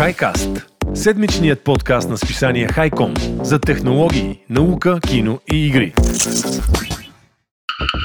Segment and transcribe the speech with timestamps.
[0.00, 5.92] HiCast– седмичният подкаст на списание Хайком за технологии, наука, кино и игри.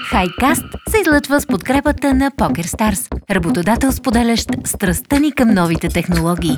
[0.09, 6.57] Хайкаст се излъчва с подкрепата на PokerStars, работодател споделящ страстта ни към новите технологии.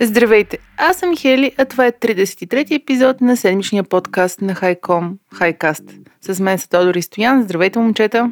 [0.00, 5.84] Здравейте, аз съм Хели, а това е 33-ти епизод на седмичния подкаст на Хайком, Хайкаст.
[6.20, 7.42] С мен са Тодор и Стоян.
[7.42, 8.30] Здравейте, момчета!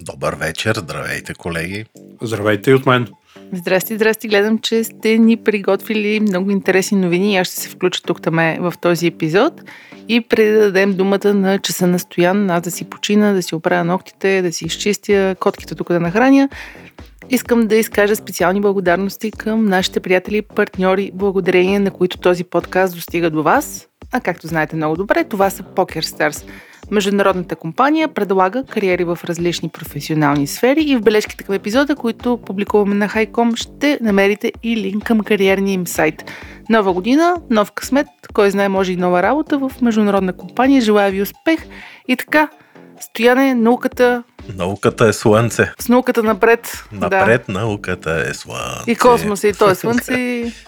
[0.00, 1.84] Добър вечер, здравейте, колеги!
[2.22, 3.08] Здравейте и от мен!
[3.54, 4.28] Здрасти, здрасти.
[4.28, 7.36] Гледам, че сте ни приготвили много интересни новини.
[7.36, 9.62] Аз ще се включа тук таме в този епизод.
[10.08, 13.54] И преди да дадем думата на часа на Стоян, аз да си почина, да си
[13.54, 16.48] оправя ногтите, да си изчистя котките тук да нахраня,
[17.30, 22.94] искам да изкажа специални благодарности към нашите приятели и партньори, благодарение на които този подкаст
[22.94, 23.88] достига до вас.
[24.12, 26.44] А както знаете много добре, това са PokerStars–
[26.92, 32.94] Международната компания предлага кариери в различни професионални сфери и в бележките към епизода, които публикуваме
[32.94, 36.24] на Хайком, ще намерите и линк към кариерния им сайт.
[36.68, 40.80] Нова година, нов късмет, кой знае може и нова работа в международна компания.
[40.80, 41.66] Желая ви успех
[42.08, 42.48] и така,
[43.02, 44.22] Стояне, науката.
[44.56, 45.72] Науката е слънце.
[45.78, 46.84] С науката напред.
[46.92, 47.52] Напред да.
[47.52, 48.90] науката е слънце.
[48.90, 50.12] И космоса, и то е слънце.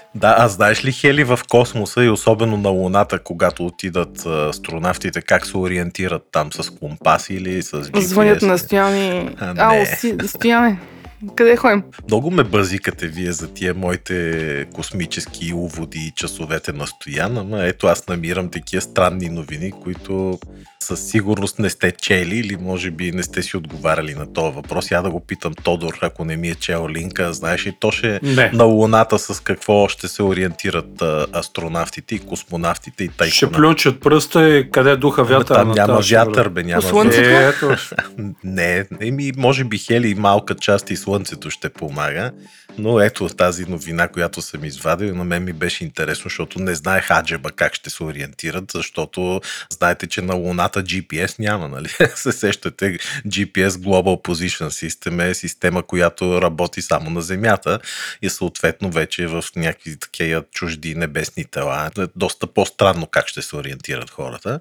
[0.15, 5.47] да, а знаеш ли, Хели, в космоса и особено на Луната, когато отидат астронавтите, как
[5.47, 7.99] се ориентират там с компаси или с GPS?
[7.99, 9.37] Звънят на Стояни.
[9.41, 10.79] А, Ало, си, Стояне.
[11.37, 11.83] Къде ходим?
[12.09, 17.87] Много ме базикате вие за тия моите космически уводи и часовете на Стоян, ама ето
[17.87, 20.39] аз намирам такива странни новини, които
[20.81, 24.91] със сигурност не сте чели или може би не сте си отговаряли на този въпрос.
[24.91, 28.21] Я да го питам Тодор, ако не ми е чел линка, знаеш ли то ще
[28.23, 28.51] не.
[28.55, 31.03] на Луната с какво ще се ориентират
[31.33, 33.31] астронавтите и космонавтите и тъй.
[33.31, 35.55] Ще плюнчат пръста и къде духа вятър.
[35.55, 37.71] Там няма вятър, бе, няма слънцето?
[37.71, 37.77] Е,
[38.45, 41.14] не, еми, може би Хели и малка част и слънцето
[41.51, 42.33] ще помага.
[42.79, 47.11] Но ето тази новина, която съм извадил, на мен ми беше интересно, защото не знаех
[47.11, 51.89] аджеба как ще се ориентират, защото знаете, че на Луната GPS няма, нали?
[52.15, 57.79] се сещате, GPS Global Position System е система, която работи само на Земята
[58.23, 61.91] и съответно вече в някакви такива чужди небесни тела.
[61.99, 64.61] Е доста по-странно как ще се ориентират хората.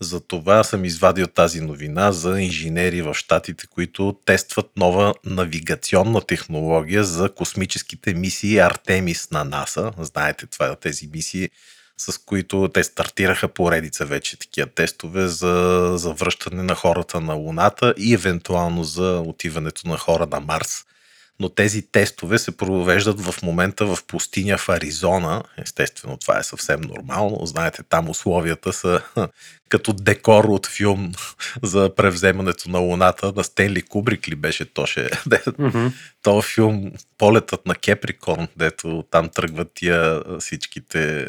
[0.00, 7.28] Затова съм извадил тази новина за инженери в Штатите, които тестват нова навигационна технология за
[7.28, 9.92] космическите мисии Артемис на НАСА.
[9.98, 11.50] Знаете, това тези мисии,
[11.96, 17.94] с които те стартираха поредица вече такива тестове за, за връщане на хората на Луната
[17.98, 20.84] и евентуално за отиването на хора на Марс
[21.40, 25.42] но тези тестове се провеждат в момента в пустиня в Аризона.
[25.58, 27.46] Естествено, това е съвсем нормално.
[27.46, 29.02] Знаете, там условията са
[29.68, 31.12] като декор от филм
[31.62, 33.32] за превземането на Луната.
[33.36, 35.10] На Стенли Кубрик ли беше то ще...
[35.28, 35.92] Mm-hmm.
[36.22, 41.26] То филм Полетът на Кеприкон, дето там тръгват тия всичките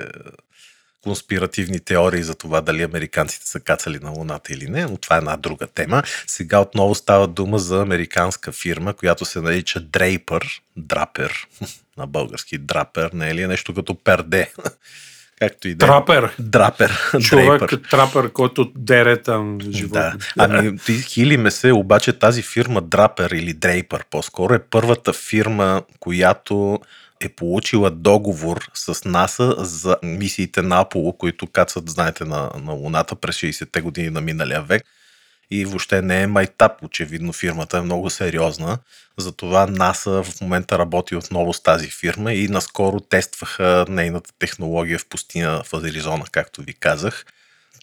[1.03, 5.19] конспиративни теории за това дали американците са кацали на Луната или не, но това е
[5.19, 6.03] една друга тема.
[6.27, 11.47] Сега отново става дума за американска фирма, която се нарича Draper, Драпер,
[11.97, 14.51] на български Драпер, не е ли е нещо като перде?
[15.39, 15.85] Както и да.
[15.85, 16.35] Трапер.
[16.39, 17.11] Драпер.
[17.21, 17.79] Човек дрейпер.
[17.89, 20.15] трапер, който дере там живота.
[20.37, 20.43] Да.
[20.43, 25.83] Ами, ти хили ме се, обаче тази фирма Драпер или Дрейпер по-скоро е първата фирма,
[25.99, 26.79] която
[27.19, 33.15] е получила договор с НАСА за мисиите на Аполо, които кацат, знаете, на, на Луната
[33.15, 34.83] през 60-те години на миналия век.
[35.51, 38.77] И въобще не е майтап, очевидно фирмата е много сериозна.
[39.17, 45.05] Затова НАСА в момента работи отново с тази фирма и наскоро тестваха нейната технология в
[45.05, 47.25] пустиня в Аризона, както ви казах.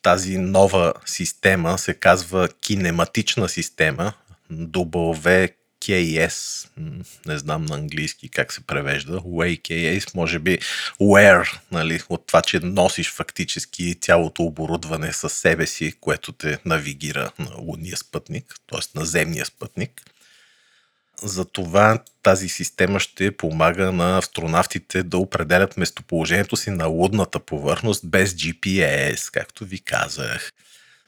[0.03, 4.13] Тази нова система се казва кинематична система,
[4.53, 5.53] W
[5.87, 6.69] KS,
[7.27, 10.59] не знам на английски как се превежда, KS, може би
[11.01, 17.31] wear, нали, от това, че носиш фактически цялото оборудване със себе си, което те навигира
[17.39, 18.99] на лунния спътник, т.е.
[18.99, 20.03] на земния спътник.
[21.23, 28.35] Затова тази система ще помага на астронавтите да определят местоположението си на лудната повърхност без
[28.35, 30.53] GPS, както ви казах.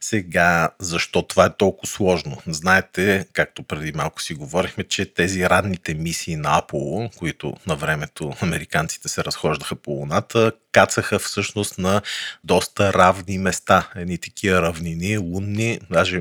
[0.01, 2.43] Сега, защо това е толкова сложно?
[2.47, 8.35] Знаете, както преди малко си говорихме, че тези ранните мисии на Аполо, които на времето
[8.41, 12.03] американците се разхождаха по Луната, кацаха всъщност на
[12.45, 13.89] доста равни места.
[13.97, 16.21] Едни такива равнини, лунни, даже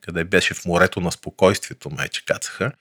[0.00, 2.72] къде беше в морето на спокойствието, майче кацаха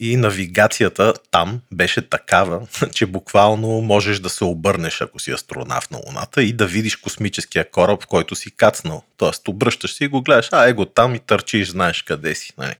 [0.00, 5.98] и навигацията там беше такава, че буквално можеш да се обърнеш, ако си астронавт на
[6.06, 9.02] Луната и да видиш космическия кораб, който си кацнал.
[9.16, 12.52] Тоест, обръщаш си и го гледаш, а его там и търчиш, знаеш къде си.
[12.58, 12.74] Нали?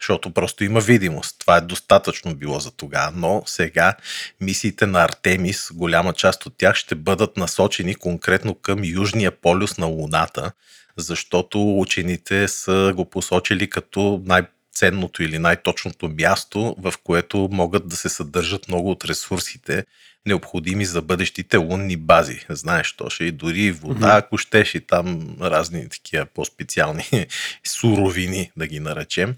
[0.00, 1.36] защото просто има видимост.
[1.38, 3.94] Това е достатъчно било за тогава, но сега
[4.40, 9.86] мисиите на Артемис, голяма част от тях ще бъдат насочени конкретно към Южния полюс на
[9.86, 10.52] Луната,
[10.96, 14.46] защото учените са го посочили като най-
[14.80, 19.84] ценното или най-точното място, в което могат да се съдържат много от ресурсите,
[20.26, 22.46] необходими за бъдещите лунни бази.
[22.48, 24.18] Знаеш, то ще и дори вода, mm-hmm.
[24.18, 27.04] ако щеш и там разни такива по-специални
[27.66, 29.34] суровини, да ги наречем.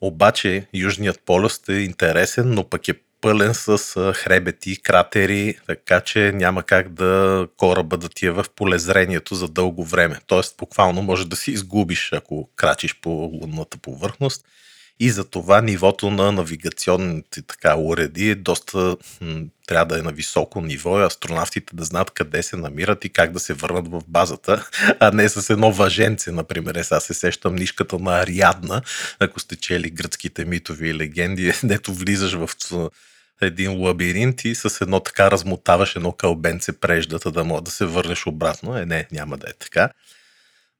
[0.00, 3.78] Обаче Южният полюс е интересен, но пък е пълен с
[4.14, 9.84] хребети, кратери, така че няма как да кораба да ти е в полезрението за дълго
[9.84, 10.18] време.
[10.26, 14.44] Тоест, буквално може да си изгубиш, ако крачиш по лунната повърхност.
[15.00, 18.96] И за това нивото на навигационните така уреди е доста
[19.66, 23.32] трябва да е на високо ниво и астронавтите да знаят къде се намират и как
[23.32, 24.68] да се върнат в базата,
[25.00, 26.74] а не с едно въженце, например.
[26.74, 28.82] Е, сега се сещам нишката на Ариадна,
[29.20, 32.50] ако сте чели гръцките митови и легенди, дето влизаш в
[33.46, 38.26] един лабиринт и с едно така размотаваш едно кълбенце преждата да може да се върнеш
[38.26, 38.78] обратно.
[38.78, 39.88] Е, не, няма да е така.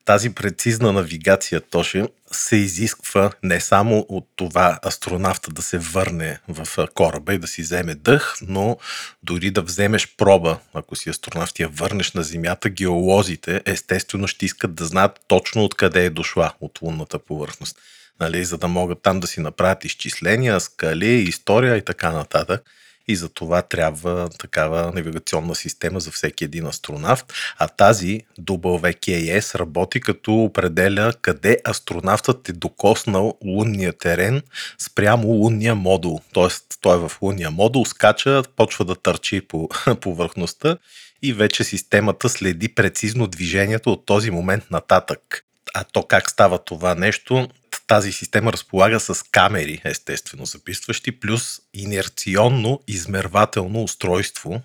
[0.04, 6.88] Тази прецизна навигация, Тоше, се изисква не само от това астронавта да се върне в
[6.94, 8.76] кораба и да си вземе дъх, но
[9.22, 14.74] дори да вземеш проба, ако си астронавт я върнеш на Земята, геолозите естествено ще искат
[14.74, 17.78] да знаят точно откъде е дошла от лунната повърхност,
[18.22, 22.62] нали, за да могат там да си направят изчисления, скали, история и така нататък
[23.08, 27.32] и за това трябва такава навигационна система за всеки един астронавт.
[27.58, 34.42] А тази WKS работи като определя къде астронавтът е докоснал лунния терен
[34.78, 36.20] спрямо лунния модул.
[36.32, 39.68] Тоест той е в лунния модул, скача, почва да търчи по
[40.00, 40.76] повърхността
[41.22, 45.44] и вече системата следи прецизно движението от този момент нататък.
[45.74, 47.48] А то как става това нещо?
[47.92, 54.62] Тази система разполага с камери, естествено записващи, плюс инерционно измервателно устройство,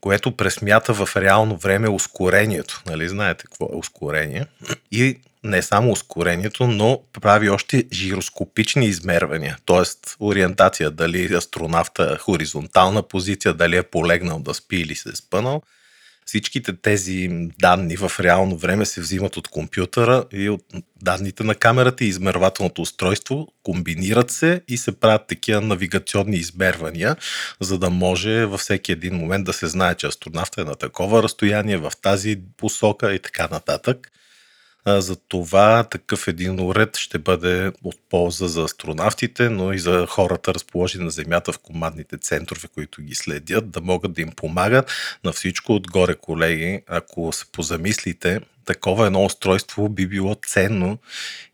[0.00, 2.82] което пресмята в реално време ускорението.
[2.86, 4.46] Нали знаете какво е ускорение?
[4.92, 10.14] И не само ускорението, но прави още жироскопични измервания, т.е.
[10.20, 15.62] ориентация, дали астронавта е хоризонтална позиция, дали е полегнал да спи или се е спънал–
[16.28, 17.28] Всичките тези
[17.58, 20.64] данни в реално време се взимат от компютъра и от
[21.02, 27.16] данните на камерата и измервателното устройство, комбинират се и се правят такива навигационни измервания,
[27.60, 31.22] за да може във всеки един момент да се знае, че астронавта е на такова
[31.22, 34.12] разстояние, в тази посока и така нататък.
[34.96, 40.54] За това такъв един уред ще бъде от полза за астронавтите, но и за хората
[40.54, 44.92] разположени на Земята в командните центрове, които ги следят, да могат да им помагат
[45.24, 46.82] на всичко отгоре, колеги.
[46.86, 50.98] Ако се позамислите, такова едно устройство би било ценно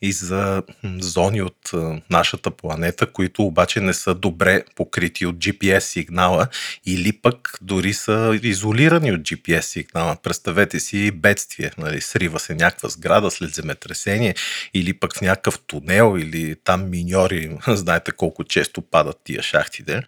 [0.03, 0.63] и за
[0.99, 1.71] зони от
[2.11, 6.47] нашата планета, които обаче не са добре покрити от GPS сигнала
[6.87, 10.17] или пък дори са изолирани от GPS сигнала.
[10.23, 14.35] Представете си бедствие, нали, срива се някаква сграда след земетресение
[14.75, 20.03] или пък в някакъв тунел или там миньори, знаете колко често падат тия шахтите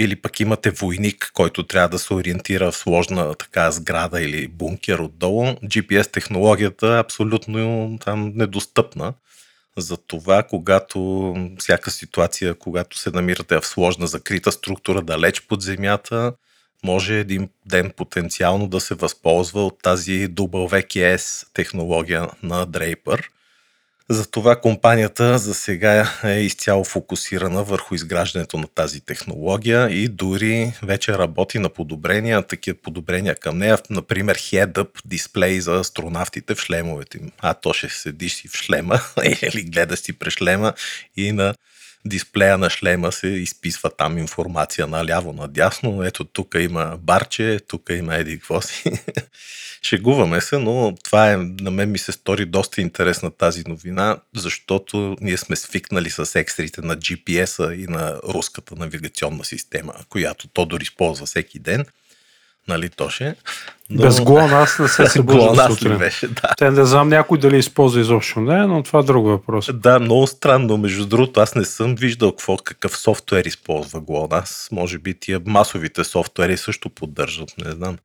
[0.00, 4.98] или пък имате войник, който трябва да се ориентира в сложна така сграда или бункер
[4.98, 9.14] отдолу, GPS технологията е абсолютно там недостъпна.
[9.76, 16.32] Затова, когато всяка ситуация, когато се намирате в сложна закрита структура далеч под земята,
[16.84, 23.24] може един ден потенциално да се възползва от тази WKS технология на Draper–
[24.10, 31.18] затова компанията за сега е изцяло фокусирана върху изграждането на тази технология и дори вече
[31.18, 37.30] работи на подобрения, такива подобрения към нея, например head-up дисплей за астронавтите в шлемовете им.
[37.38, 39.00] А то ще седиш си в шлема
[39.42, 40.72] или гледаш си през шлема
[41.16, 41.54] и на
[42.04, 46.02] дисплея на шлема се изписва там информация наляво, надясно.
[46.02, 48.92] Ето тук има барче, тук има еди какво си.
[49.82, 55.16] Шегуваме се, но това е, на мен ми се стори доста интересна тази новина, защото
[55.20, 61.26] ние сме свикнали с екстрите на GPS-а и на руската навигационна система, която Тодор използва
[61.26, 61.84] всеки ден
[62.68, 63.34] нали, Тоше?
[63.90, 64.02] Но...
[64.02, 64.20] Без
[64.52, 65.98] аз не се събуждам сутрин.
[65.98, 66.54] Беше, да.
[66.58, 69.70] Те не знам някой дали използва изобщо не, но това е друг въпрос.
[69.74, 70.76] Да, много странно.
[70.76, 74.72] Между другото, аз не съм виждал какво, какъв софтуер използва GLONASS.
[74.72, 77.96] Може би тия масовите софтуери също поддържат, не знам.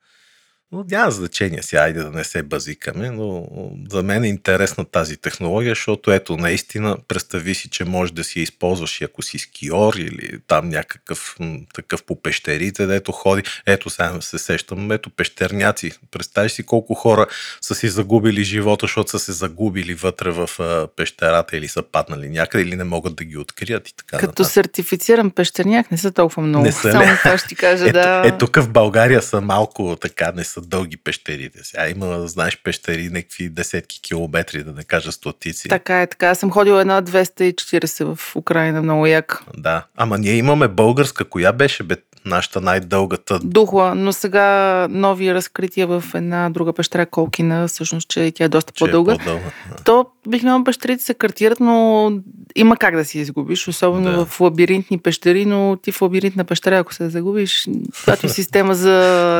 [0.71, 3.47] Но няма значение си, айде да не се базикаме, но
[3.91, 8.39] за мен е интересна тази технология, защото ето наистина представи си, че можеш да си
[8.39, 11.35] я използваш и ако си скиор или там някакъв
[11.73, 13.43] такъв по пещерите, дето ходи.
[13.65, 15.91] Ето сега се сещам, ето пещерняци.
[16.11, 17.27] Представи си колко хора
[17.61, 20.49] са си загубили живота, защото са се загубили вътре в
[20.95, 24.17] пещерата или са паднали някъде или не могат да ги открият и така.
[24.17, 24.51] Като нататък.
[24.51, 26.65] сертифициран пещерняк не са толкова много.
[26.65, 28.23] Не са, Само това ще ти кажа, ето, да.
[28.25, 31.59] Е, тук в България са малко така, не са дълги пещерите.
[31.63, 35.69] Сега има, знаеш, пещери някакви десетки километри, да не кажа стотици.
[35.69, 36.27] Така е, така.
[36.27, 39.43] Аз съм ходила една 240 в Украина, много як.
[39.57, 41.95] Да, ама ние имаме българска, коя беше бе,
[42.25, 43.39] нашата най-дългата.
[43.39, 48.73] Духла, но сега нови разкрития в една друга пещера Колкина, всъщност, че тя е доста
[48.73, 49.13] че по-дълга.
[49.13, 49.51] Е по-дълга.
[49.85, 52.11] То обикновено пещерите се картират, но
[52.55, 54.25] има как да си изгубиш, особено да.
[54.25, 57.67] в лабиринтни пещери, но ти в лабиринтна пещера, ако се загубиш,
[58.01, 58.91] това е система за...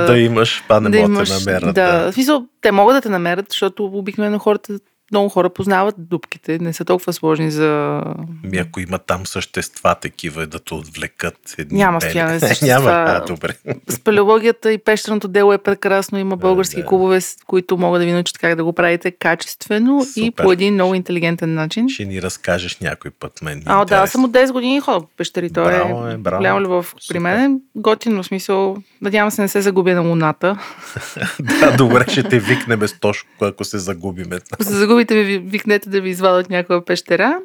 [0.07, 1.75] да имаш, па не да имаш, намерят.
[1.75, 2.11] Да, да.
[2.11, 4.79] В смисъл, те могат да те намерят, защото обикновено хората
[5.11, 8.01] много хора познават дупките, не са толкова сложни за...
[8.43, 12.67] Ми ако има там същества такива да те отвлекат едни Няма стояне същества.
[12.67, 13.53] Няма, а, добре.
[13.89, 16.19] Спелеологията и пещерното дело е прекрасно.
[16.19, 16.85] Има български да.
[16.85, 20.27] клубове, които могат да ви научат как да го правите качествено Супер.
[20.27, 21.89] и по един много интелигентен начин.
[21.89, 23.63] Ще ни разкажеш някой път мен.
[23.65, 25.49] А, да, съм от 10 години ходя по пещери.
[25.49, 25.77] Той е,
[26.13, 27.61] е голяма любов при мен.
[27.75, 28.77] Готино смисъл.
[29.01, 30.57] Надявам се не се загубя на луната.
[31.39, 34.39] да, добре, ще те викне без точно, ако се загубиме.
[34.95, 37.39] Загубите ви, викнете да ви извадат някаква пещера.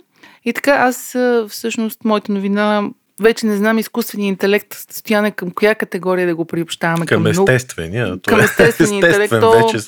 [0.44, 1.16] И така, аз
[1.48, 2.90] всъщност, моята новина
[3.20, 7.06] вече не знам изкуствения интелект, стояне към коя категория да го приобщаваме.
[7.06, 8.18] Към, към естествения.
[8.26, 9.32] Към естествения интелект.
[9.32, 9.86] Вече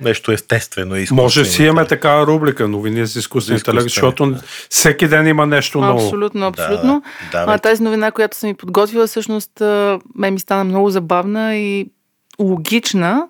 [0.00, 0.96] нещо естествено.
[1.10, 4.42] Може си имаме такава рублика, новини с изкуствен интелект, защото да.
[4.70, 6.04] всеки ден има нещо ново.
[6.04, 7.02] Абсолютно, абсолютно.
[7.32, 9.50] Да, да, а, тази новина, която съм ми подготвила, всъщност
[10.14, 11.86] ме ми стана много забавна и
[12.38, 13.28] логична.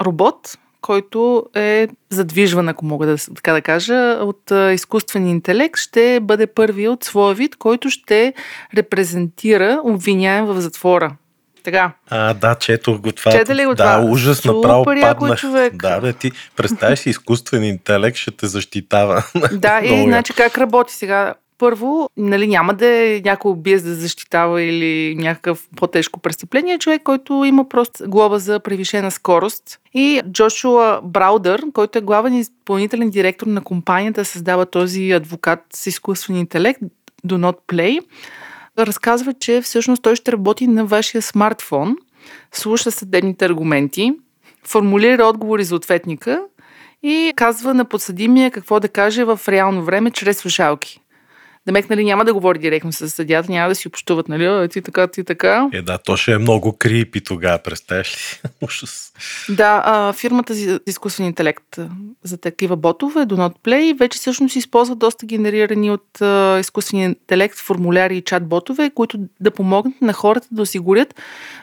[0.00, 6.46] Робот, който е задвижван, ако мога да, така да кажа, от изкуствен интелект, ще бъде
[6.46, 8.34] първи от своя вид, който ще
[8.76, 11.16] репрезентира обвиняем в затвора.
[11.64, 11.92] Така.
[12.10, 13.32] А, да, чето го това.
[13.32, 14.10] Чете ли го да, това?
[14.10, 15.38] ужас, Супер направо паднах.
[15.38, 15.76] човек.
[15.76, 19.24] Да, бе, ти представяш си изкуствен интелект ще те защитава.
[19.52, 21.34] Да, и значи как работи сега?
[21.62, 27.44] Първо, нали, няма да е някой убие да защитава или някакъв по-тежко престъпление, човек, който
[27.44, 29.78] има просто глоба за превишена скорост.
[29.94, 36.36] И Джошуа Браудър, който е главен изпълнителен директор на компанията, създава този адвокат с изкуствен
[36.36, 36.80] интелект,
[37.26, 38.00] Do Not Play,
[38.78, 41.96] разказва, че всъщност той ще работи на вашия смартфон,
[42.52, 44.12] слуша съдебните аргументи,
[44.64, 46.42] формулира отговори за ответника
[47.02, 51.01] и казва на подсъдимия какво да каже в реално време чрез слушалки.
[51.66, 55.06] Демек, нали, няма да говори директно с съдята, няма да си общуват, нали, ти така,
[55.06, 55.68] ти така.
[55.72, 58.48] Е, да, то ще е много крипи тогава, представяш ли?
[58.62, 59.12] Ужас.
[59.48, 61.78] Да, а, фирмата за изкуствен интелект
[62.24, 67.58] за такива ботове, Do Not Play, вече всъщност използва доста генерирани от а, изкуствения интелект
[67.58, 71.14] формуляри и чат-ботове, които да помогнат на хората да осигурят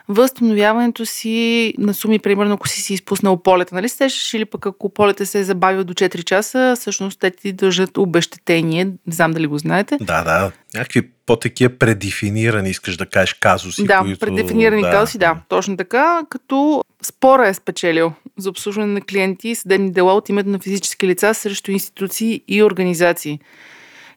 [0.07, 4.89] възстановяването си на суми, примерно ако си си изпуснал полета, нали сещаш, или пък ако
[4.89, 9.47] полета се е забавил до 4 часа, всъщност те ти държат обещетение, не знам дали
[9.47, 9.88] го знаете.
[10.01, 13.83] Да, да, някакви по-такива предефинирани, искаш да кажеш казуси.
[13.83, 14.19] Да, които...
[14.19, 14.91] предефинирани да.
[14.91, 20.13] казуси, да, точно така, като спора е спечелил за обслужване на клиенти и съдебни дела
[20.13, 23.39] от името на физически лица срещу институции и организации.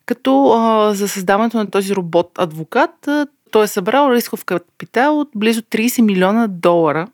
[0.07, 6.01] Като а, за създаването на този робот-адвокат той е събрал рисков капитал от близо 30
[6.01, 7.09] милиона долара.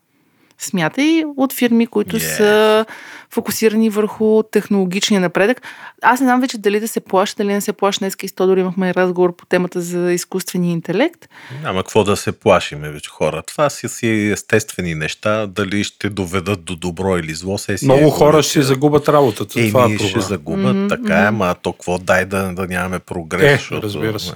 [0.58, 2.36] Смятай от фирми, които yeah.
[2.36, 2.84] са
[3.30, 5.62] фокусирани върху технологичния напредък.
[6.02, 7.99] Аз не знам вече дали да се плаща, дали не се плаща.
[7.99, 11.28] Днес и Тодор имахме разговор по темата за изкуствения интелект.
[11.62, 13.42] Няма какво да се плашиме вече хора.
[13.47, 15.47] Това си, си естествени неща.
[15.47, 17.58] Дали ще доведат до добро или зло.
[17.58, 19.61] Се си Много е хора ще загубят работата.
[19.61, 22.99] Еми, това е ще загубят, mm-hmm, така е, ама то какво дай да, да нямаме
[22.99, 23.52] прогрес.
[23.52, 24.32] Е, защото, разбира се.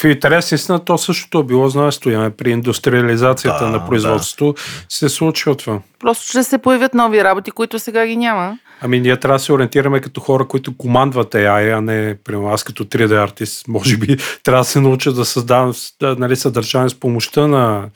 [0.00, 4.60] В интерес истина то същото е било, знаеш, стояме при индустриализацията да, на производството да.
[4.88, 5.80] се случва това.
[5.98, 8.58] Просто ще се появят нови работи, които сега ги няма.
[8.80, 12.64] Ами ние трябва да се ориентираме като хора, които командват AI, а не, примерно аз
[12.64, 17.46] като 3D артист, може би трябва да се науча да създавам нали, съдържание с помощта
[17.46, 17.88] на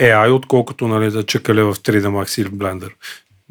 [0.00, 2.90] AI, отколкото нали, да чекаля в 3D Max или Blender.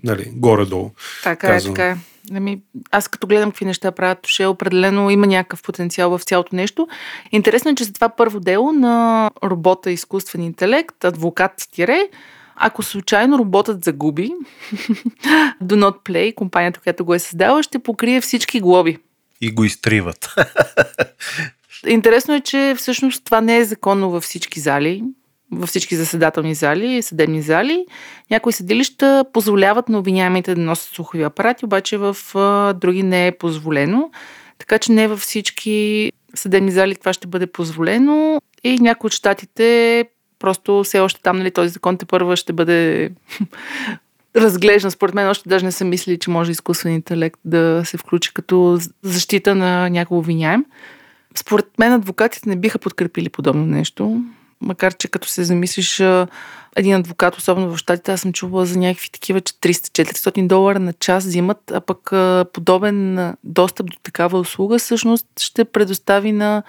[0.03, 0.91] Нали, горе-долу.
[1.23, 1.73] Така казвам.
[1.73, 1.97] е, така е.
[2.35, 2.61] Ами,
[2.91, 6.87] аз като гледам какви неща правят Туше, определено има някакъв потенциал в цялото нещо.
[7.31, 12.09] Интересно е, че за това първо дело на робота изкуствен интелект, адвокат тире,
[12.61, 14.31] ако случайно роботът загуби,
[15.63, 18.97] Do Not Play, компанията, която го е създала, ще покрие всички глоби.
[19.41, 20.35] И го изтриват.
[21.87, 25.03] Интересно е, че всъщност това не е законно във всички зали.
[25.51, 27.85] във всички заседателни зали, съдебни зали.
[28.31, 32.17] Някои съдилища позволяват на обвиняемите да носят слухови апарати, обаче в
[32.75, 34.11] други не е позволено.
[34.57, 40.05] Така че не във всички съдебни зали това ще бъде позволено и някои от щатите
[40.41, 43.11] просто все още там, нали, този закон те първа ще бъде
[44.35, 44.91] разглеждан.
[44.91, 48.79] Според мен още даже не са мислили, че може изкуствен интелект да се включи като
[49.03, 50.65] защита на някой обвиняем.
[51.35, 54.21] Според мен адвокатите не биха подкрепили подобно нещо.
[54.61, 56.03] Макар, че като се замислиш,
[56.75, 60.93] един адвокат, особено в щатите, аз съм чувала за някакви такива, че 300-400 долара на
[60.93, 62.11] час взимат, а пък
[62.53, 66.63] подобен достъп до такава услуга всъщност ще предостави на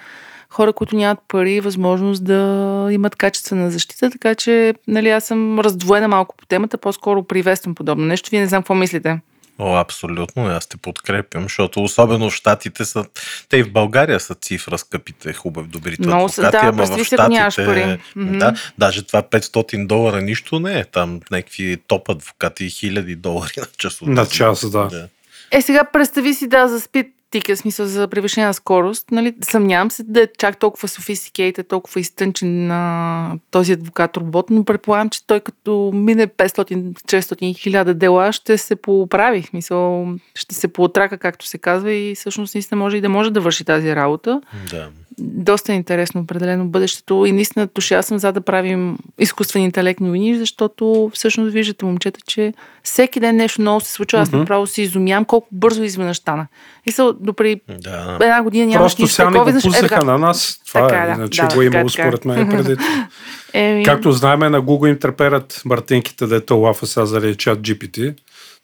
[0.53, 6.07] хора, които нямат пари, възможност да имат качествена защита, така че нали, аз съм раздвоена
[6.07, 8.29] малко по темата, по-скоро приветствам подобно нещо.
[8.29, 9.19] Вие не знам какво мислите.
[9.59, 13.05] О, абсолютно, аз те подкрепям, защото особено в Штатите са,
[13.49, 17.65] те и в България са цифра скъпите, хубав, добрите Много адвокати, да, ама в Штатите,
[17.65, 17.99] пари.
[18.15, 23.65] да, даже това 500 долара нищо не е, там някакви топ адвокати хиляди долари на
[23.77, 24.01] час.
[24.01, 24.87] На час, да.
[24.87, 25.07] да.
[25.51, 30.03] Е, сега представи си, да, за спит тика, смисъл за превишена скорост, нали, съмнявам се
[30.03, 35.39] да е чак толкова софистикейт, толкова изтънчен на този адвокат робот, но предполагам, че той
[35.39, 41.57] като мине 500, 600 хиляда дела ще се поправи, смисъл ще се поотрака, както се
[41.57, 44.41] казва и всъщност наистина може и да може да върши тази работа.
[44.69, 44.89] Да.
[45.19, 50.37] Доста е интересно определено бъдещето и наистина аз съм за да правим изкуствен интелект новини,
[50.37, 52.53] защото всъщност виждате момчета, че
[52.83, 54.19] всеки ден нещо ново се случва.
[54.19, 56.47] Аз направо си изумявам колко бързо изведнъж стана.
[56.85, 58.17] И са допри да.
[58.21, 59.43] една година нямаш Просто нищо сега такова.
[59.43, 60.61] го изведнъж- пуснаха е, на нас.
[60.67, 61.13] Това Така, е, да.
[61.13, 62.03] иначе Да, го е имало така.
[62.03, 62.75] според мен преди.
[63.53, 68.15] Еми, Както знаем, на Google им треперят мартинките, дето лафа сега заради чат GPT.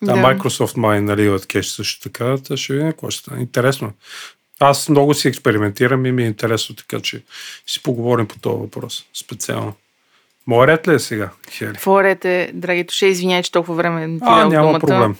[0.05, 0.27] Там Да.
[0.27, 2.35] Microsoft май наливат кеш също така.
[2.37, 3.41] Та ще видим какво ще стане.
[3.41, 3.91] Интересно.
[4.59, 7.21] Аз много си експериментирам и ми е интересно, така че
[7.67, 9.73] си поговорим по този въпрос специално.
[10.47, 11.73] Моя ред ли е сега, Хели?
[11.73, 14.79] Какво ред е, драги туше, извиняй, че толкова време не ти А, няма думата.
[14.79, 15.15] проблем.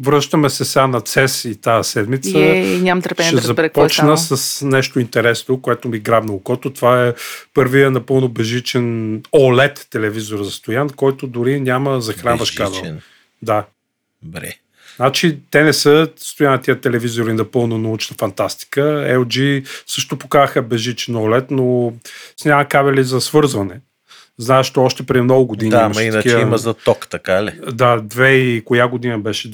[0.00, 2.38] Връщаме се сега на CES и тази седмица.
[2.38, 4.36] И, нямам търпение Ще да разбера какво е започна станало.
[4.36, 6.70] с нещо интересно, което ми грабна окото.
[6.70, 7.14] Това е
[7.54, 12.70] първия напълно бежичен OLED телевизор за стоян, който дори няма захранваш кабел.
[12.70, 13.00] Бежичен.
[13.42, 13.64] Да.
[14.22, 14.54] Бре.
[14.96, 18.80] Значи, те не са стояна тия телевизори напълно научна фантастика.
[19.10, 21.92] LG също показаха бежичен OLED, но
[22.36, 23.80] с няма кабели за свързване.
[24.38, 27.60] Знаеш, че още преди много години Да, ма иначе такива- има за ток, така ли?
[27.72, 29.50] Да, две и коя година беше?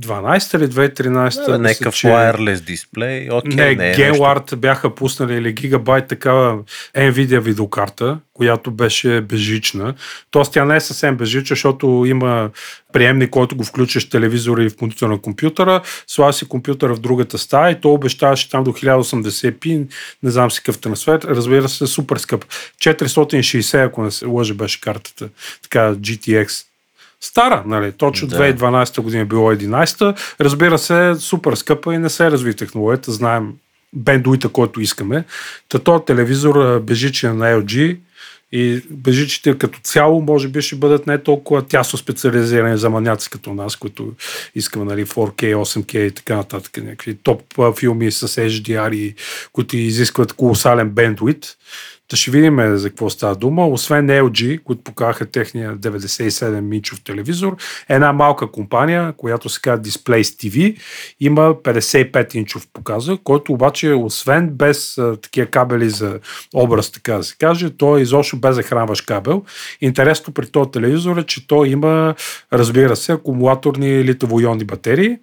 [0.00, 1.46] 2012 или 2013?
[1.46, 4.56] Да, някакъв че- wireless дисплей, окей, не, не е нещо.
[4.56, 6.58] Бяха пуснали или Gigabyte такава
[6.96, 9.94] Nvidia видеокарта, която беше бежична.
[10.30, 12.50] Тоест тя не е съвсем бежична, защото има
[12.92, 17.00] приемник, който го включиш в телевизора и в монитора на компютъра, слага си компютъра в
[17.00, 19.86] другата стая и то обещаваше там до 1080p,
[20.22, 22.44] не знам си какъв трансфер, разбира се, супер скъп.
[22.78, 25.28] 460, ако не се лъжи, беше картата,
[25.62, 26.64] така GTX.
[27.22, 27.92] Стара, нали?
[27.92, 28.36] Точно Да.
[28.36, 30.18] 2012 година е било 11.
[30.40, 33.12] Разбира се, супер скъпа и не се разви технологията.
[33.12, 33.52] Знаем
[33.92, 35.24] бендуита, който искаме.
[35.68, 37.98] Та този телевизор бежичен на LG
[38.52, 43.54] и бежичите като цяло може би ще бъдат не толкова тясно специализирани за маняци като
[43.54, 44.12] нас, които
[44.54, 46.76] искаме нали, 4K, 8K и така нататък.
[46.76, 47.42] Някакви топ
[47.78, 49.14] филми с HDR,
[49.52, 51.56] които изискват колосален бендуит.
[52.08, 53.66] Та ще видим за какво става дума.
[53.66, 57.56] Освен LG, които показаха техния 97-инчов телевизор,
[57.88, 60.78] една малка компания, която се казва Displays TV,
[61.20, 66.18] има 55-инчов показа, който обаче, освен без такива кабели за
[66.54, 69.44] образ, така да се каже, той е изобщо без захранваш кабел.
[69.80, 72.14] Интересно при този телевизор е, че той има,
[72.52, 75.18] разбира се, акумулаторни литово-ионни батерии,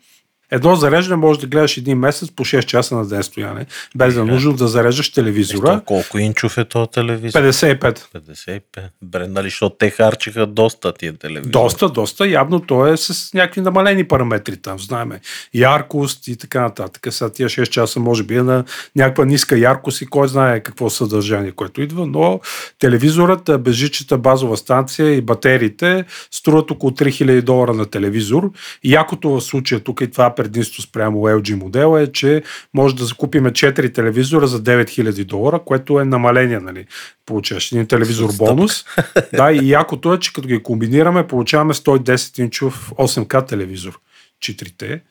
[0.52, 4.22] Едно зареждане може да гледаш един месец по 6 часа на ден стояне, без да
[4.22, 5.74] е нужно да зареждаш телевизора.
[5.74, 7.40] Ето, колко инчов е този телевизор?
[7.40, 8.00] 55.
[8.16, 8.60] 55.
[9.02, 11.52] Бре, нали, защото те харчиха доста тия телевизори.
[11.52, 12.28] Доста, доста.
[12.28, 15.20] Явно той е с някакви намалени параметри там, знаеме.
[15.54, 17.08] Яркост и така нататък.
[17.14, 18.64] Сега тия 6 часа може би е на
[18.96, 22.40] някаква ниска яркост и кой знае какво съдържание, което идва, но
[22.80, 28.52] телевизорът, бежичата базова станция и батериите струват около 3000 долара на телевизор.
[28.84, 32.96] И якото в случая тук и това е предимство спрямо LG модела е, че може
[32.96, 36.86] да закупиме 4 телевизора за 9000 долара, което е намаление, нали?
[37.26, 38.54] Получаваш един телевизор Стъпка.
[38.54, 38.86] бонус.
[39.34, 44.00] да, и якото е, че като ги комбинираме, получаваме 110 инчов 8К телевизор.
[44.40, 45.02] Четирите.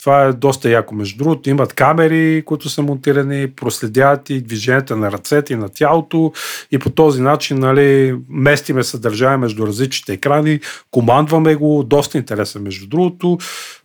[0.00, 0.94] Това е доста яко.
[0.94, 6.32] Между другото, имат камери, които са монтирани, проследяват и движенията на ръцете и на тялото
[6.72, 12.86] и по този начин нали, местиме съдържание между различните екрани, командваме го, доста интересен между
[12.86, 13.38] другото.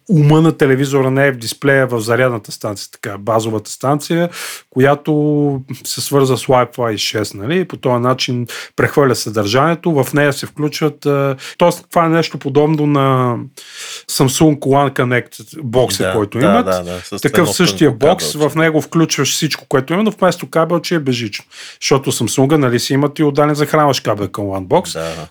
[0.10, 4.30] Ума на телевизора не е в дисплея в зарядната станция, така базовата станция,
[4.70, 7.68] която се свърза с Wi-Fi 6, нали?
[7.68, 10.04] По този начин прехвърля съдържанието.
[10.04, 11.08] В нея се включват.
[11.58, 13.36] Тоест, това е нещо подобно на
[14.12, 16.66] Samsung One Connect бокса, Да, който да, имат.
[16.66, 18.50] да, да, Такъв същия бокс, кабелче.
[18.50, 21.46] в него включваш всичко, което има, но вместо кабелче е бежично.
[21.82, 24.94] Защото Samsung, нали си имат и отдален захранваш кабел към OneBox.
[24.94, 25.28] Да.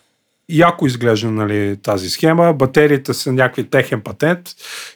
[0.50, 2.52] Яко изглежда нали, тази схема.
[2.52, 4.40] Батериите са някакви техен патент.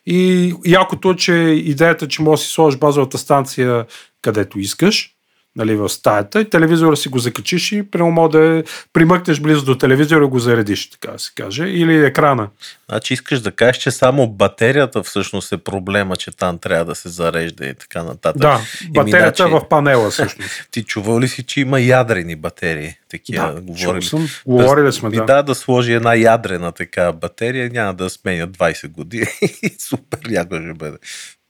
[0.07, 1.33] И якото че
[1.65, 3.87] идеята, че можеш да си сложиш базовата станция
[4.23, 5.15] където искаш,
[5.57, 8.63] нали, в стаята и телевизора си го закачиш и прямо да
[8.93, 11.65] примъкнеш близо до телевизора и го заредиш, така да се каже.
[11.65, 12.49] Или екрана.
[12.89, 17.09] Значи искаш да кажеш, че само батерията всъщност е проблема, че там трябва да се
[17.09, 18.43] зарежда и така нататък.
[18.43, 20.51] Да, батерията Еми, е в панела всъщност.
[20.71, 22.95] Ти чувал ли си, че има ядрени батерии?
[23.11, 24.03] Такива, Да, говорили.
[24.03, 24.29] съм.
[24.47, 25.25] Говорили сме, да.
[25.25, 29.27] да, да сложи една ядрена така батерия, няма да сменя 20 години.
[29.79, 30.97] Супер яко ще бъде.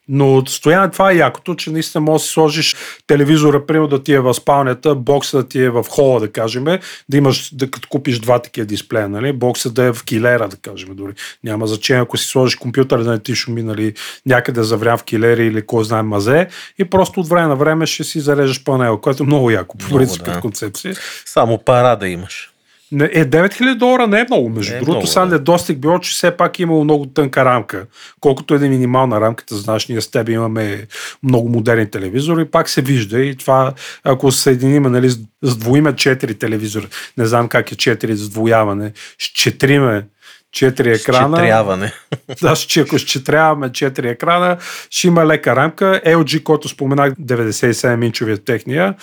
[0.08, 4.12] Но отстояние това е якото, че наистина можеш да си сложиш телевизора, примерно да ти
[4.12, 6.64] е в спалнята, бокса да ти е в хола, да кажем,
[7.08, 9.32] да имаш, да като купиш два такива дисплея, нали?
[9.32, 11.12] бокса да е в килера, да кажем дори.
[11.44, 13.94] Няма значение, ако си сложиш компютър, да не ти шуми, нали,
[14.26, 18.04] някъде заврям в килери или кой знае мазе и просто от време на време ще
[18.04, 20.40] си зареждаш панела, което е много яко, по принцип, да.
[20.40, 20.94] концепция.
[21.24, 22.53] Само пара да имаш.
[22.92, 24.49] Не, Е, 9000 долара не е много.
[24.49, 27.44] Между Не е другото, много, сега недостиг било, че все пак е имало много тънка
[27.44, 27.87] рамка.
[28.20, 30.87] Колкото е да е минимална рамката, знаеш, ние с теб имаме
[31.23, 33.73] много модерни телевизори, пак се вижда и това,
[34.05, 36.87] ако се съединим, нали, с- сдвоиме 4 телевизора,
[37.18, 40.05] не знам как е 4 сдвояване, с 4
[40.53, 41.37] четири екрана.
[41.37, 41.92] Четряване.
[42.42, 44.57] Да, че ако счетряваме 4 екрана,
[44.90, 46.01] ще има лека рамка.
[46.07, 48.94] LG, който споменах, 97-инчовия техния,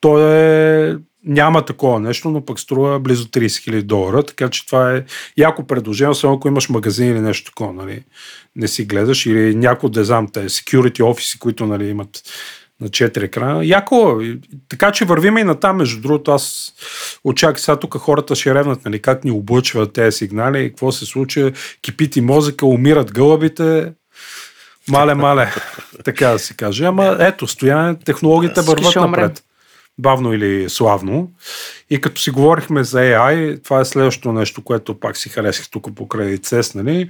[0.00, 4.96] той е няма такова нещо, но пък струва близо 30 000 долара, така че това
[4.96, 5.04] е
[5.36, 8.02] яко предложение, само ако имаш магазин или нещо такова, нали,
[8.56, 12.22] не си гледаш, или някой, да знам, те security офиси, които нали, имат
[12.80, 13.64] на 4 екрана.
[13.64, 16.72] Яко, и- така че вървиме и на там, между другото, аз
[17.24, 21.52] очаквам сега тук хората ще ревнат, нали, как ни облъчват тези сигнали, какво се случва,
[21.82, 23.92] кипи ти мозъка, умират гълъбите,
[24.88, 25.52] мале, мале,
[26.04, 26.84] така да се каже.
[26.84, 29.44] Ама ето, стояне, технологиите Всички върват напред.
[29.98, 31.32] Бавно или славно.
[31.90, 35.94] И като си говорихме за AI, това е следващото нещо, което пак си харесах тук
[35.94, 37.08] покрай CES, нали?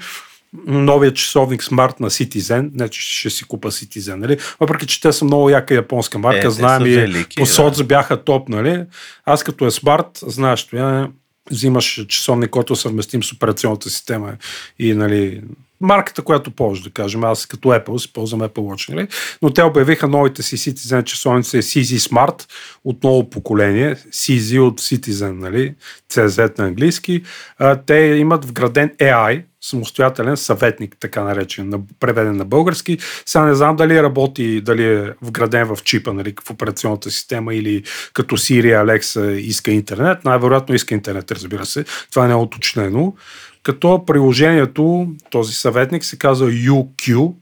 [0.66, 4.38] новия часовник Smart на Citizen, не че ще си купа Citizen, нали?
[4.60, 7.50] въпреки че те са много яка японска марка, Е, знаем и велики, по да.
[7.50, 8.84] соц бяха топ, нали?
[9.24, 11.08] Аз като е Smart, знаеш, това
[11.50, 14.36] взимаш часовник, който е съвместим с операционната система
[14.78, 15.42] и нали,
[15.80, 17.24] марката, която ползваш, да кажем.
[17.24, 19.08] Аз като Apple си ползвам Apple Watch, нали?
[19.42, 22.50] но те обявиха новите си Citizen часовници CZ Smart
[22.84, 25.74] от ново поколение, CZ от Citizen, нали?
[26.10, 27.22] CZ на английски.
[27.86, 32.98] Те имат вграден AI, самостоятелен съветник, така наречен, на- преведен на български.
[33.26, 37.82] Сега не знам дали работи, дали е вграден в чипа, нали, в операционната система или
[38.12, 40.24] като Siri, Alexa иска интернет.
[40.24, 41.84] Най-вероятно иска интернет, разбира се.
[42.10, 43.14] Това не е уточнено.
[43.62, 47.32] Като приложението, този съветник се казва UQ,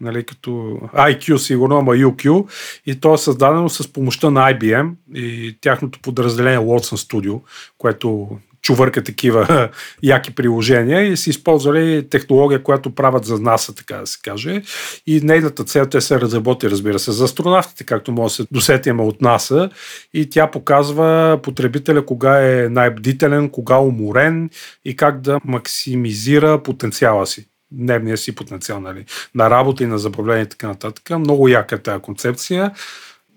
[0.00, 0.50] нали, като
[0.94, 2.48] IQ сигурно, ама UQ,
[2.86, 7.40] и то е създадено с помощта на IBM и тяхното подразделение Watson Studio,
[7.78, 8.28] което
[8.62, 9.68] чувърка такива
[10.02, 14.62] яки приложения и са използвали технология, която правят за НАСА, така да се каже.
[15.06, 19.02] И нейната цел те се разработи, разбира се, за астронавтите, както може да се досетиме
[19.02, 19.70] от НАСА.
[20.14, 24.50] И тя показва потребителя кога е най-бдителен, кога уморен
[24.84, 30.42] и как да максимизира потенциала си дневния си потенциал нали, на работа и на забавление
[30.42, 31.10] и така нататък.
[31.10, 32.72] Много яка е тази концепция.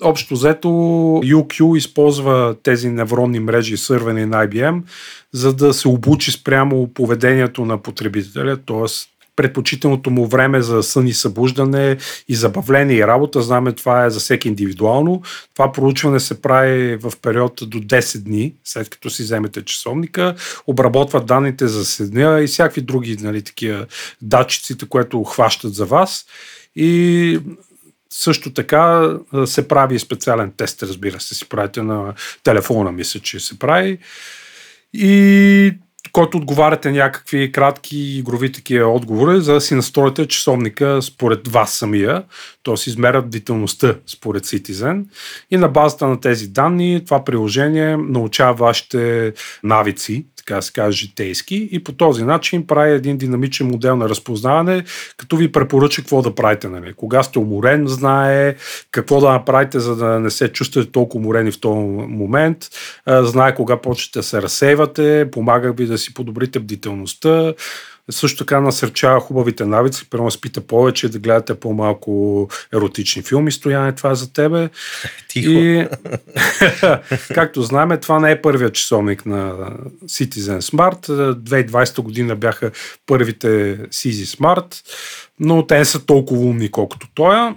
[0.04, 4.82] Общо взето UQ използва тези невронни мрежи, сървани на IBM,
[5.34, 8.86] за да се обучи спрямо поведението на потребителя, т.е.
[9.36, 13.42] предпочитаното му време за сън и събуждане и забавление и работа.
[13.42, 15.22] Знаме, това е за всеки индивидуално.
[15.54, 20.36] Това проучване се прави в период до 10 дни, след като си вземете часовника,
[20.68, 23.86] обработват данните за седня и всякакви други нали, такива
[24.22, 26.26] датчиците, които хващат за вас.
[26.76, 27.40] И
[28.12, 33.60] също така се прави специален тест, разбира се, си правите на телефона, мисля, че се
[33.60, 33.98] прави.
[34.94, 35.74] И
[36.12, 42.24] който отговаряте някакви кратки игрови такива отговори, за да си настроите часовника според вас самия,
[42.64, 42.74] т.е.
[42.74, 45.06] измерят бдителността според Citizen.
[45.52, 51.70] И на базата на тези данни това приложение научава вашите навици, така се каже, житейски
[51.72, 54.84] и по този начин прави един динамичен модел на разпознаване,
[55.18, 56.68] като ви препоръча какво да правите.
[56.68, 56.94] Нали.
[56.94, 58.56] Кога сте уморен, знае
[58.92, 62.58] какво да направите, за да не се чувствате толкова уморени в този момент,
[63.08, 67.54] знае кога почвате да се разсейвате, помага ви да си подобрите бдителността,
[68.10, 74.12] Също така насърчава хубавите навици, примерно спите повече, да гледате по-малко еротични филми, стояне това
[74.12, 74.70] е за тебе.
[75.30, 75.52] Тихо.
[75.52, 75.88] И,
[77.34, 79.54] както знаем, това не е първият часовник на
[80.06, 81.34] Citizen Smart.
[81.34, 82.72] 2020 година бяха
[83.06, 84.76] първите CZ Smart,
[85.40, 87.54] но те не са толкова умни, колкото той.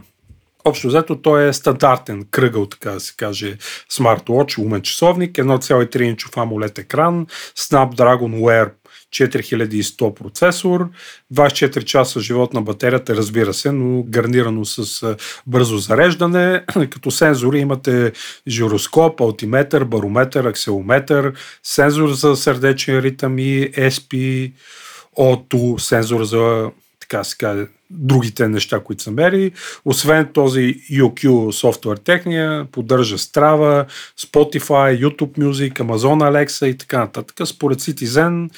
[0.65, 3.57] Общо взето той е стандартен кръгъл, така да се каже,
[3.93, 8.71] смарт-watch, умен часовник, 1,3 инчов AMOLED екран, Snapdragon Wear
[9.11, 10.89] 4100 процесор,
[11.35, 16.65] 24 часа живот на батерията, разбира се, но гарнирано с бързо зареждане.
[16.91, 18.13] Като сензори имате
[18.49, 27.67] жироскоп, алтиметър, барометър, акселометър, сензор за сърдечен ритъм и SPO2, сензор за така се каже,
[27.99, 29.53] другите неща, които са мери.
[29.85, 33.87] Освен този UQ софтуер техния, поддържа Strava,
[34.21, 37.49] Spotify, YouTube Music, Amazon Alexa и така нататък.
[37.49, 38.51] Според Citizen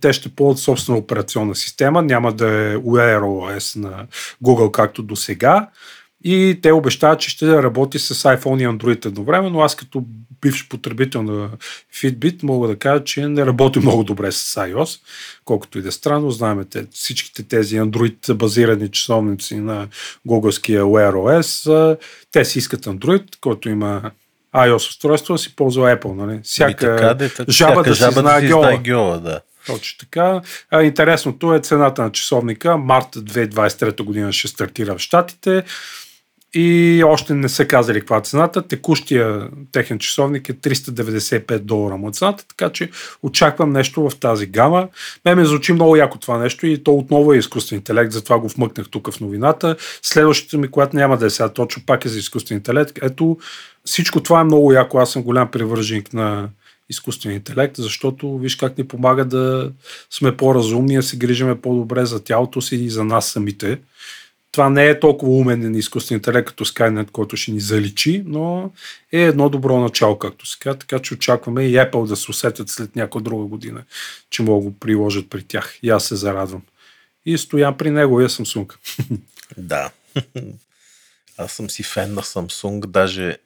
[0.00, 4.06] те ще ползват собствена операционна система, няма да е Wear OS на
[4.44, 5.68] Google както до сега.
[6.24, 9.60] И те обещават, че ще работи с iPhone и Android едновременно.
[9.60, 10.04] Аз като
[10.40, 11.50] бивш потребител на
[11.94, 15.00] Fitbit мога да кажа, че не работи много добре с iOS,
[15.44, 16.30] колкото и да е странно.
[16.30, 19.88] Знаем те, всичките тези Android базирани часовници на
[20.28, 21.98] Google Wear OS,
[22.32, 24.10] те си искат Android, който има
[24.54, 26.14] iOS устройство, си ползва Apple.
[26.14, 26.40] Нали?
[26.42, 29.40] Всяка, и така, де, жаба всяка да жаба си знае да знае гьола, да.
[29.66, 30.40] Точно така.
[30.70, 32.76] А, интересното е цената на часовника.
[32.76, 35.64] Март 2023 година ще стартира в Штатите
[36.54, 38.62] и още не са казали каква е цената.
[38.62, 42.90] Текущия техен часовник е 395 долара му е цената, така че
[43.22, 44.88] очаквам нещо в тази гама.
[45.24, 48.48] Ме ме звучи много яко това нещо и то отново е изкуствен интелект, затова го
[48.48, 49.76] вмъкнах тук в новината.
[50.02, 52.98] Следващата ми, която няма да е сега точно, пак е за изкуствен интелект.
[53.02, 53.38] Ето,
[53.84, 54.98] всичко това е много яко.
[54.98, 56.48] Аз съм голям привърженик на
[56.90, 59.72] изкуствен интелект, защото виж как ни помага да
[60.10, 63.78] сме по-разумни, да се грижиме по-добре за тялото си и за нас самите.
[64.52, 68.70] Това не е толкова умен изкуствен интелект като Skynet, който ще ни заличи, но
[69.12, 72.68] е едно добро начало, както се казва, така че очакваме и Apple да се усетят
[72.68, 73.84] след някоя друга година,
[74.30, 75.78] че могат го приложат при тях.
[75.82, 76.62] И аз се зарадвам.
[77.26, 78.74] И стоя при неговия Samsung.
[79.56, 79.90] Да.
[81.38, 83.36] Аз съм си фен на Samsung, даже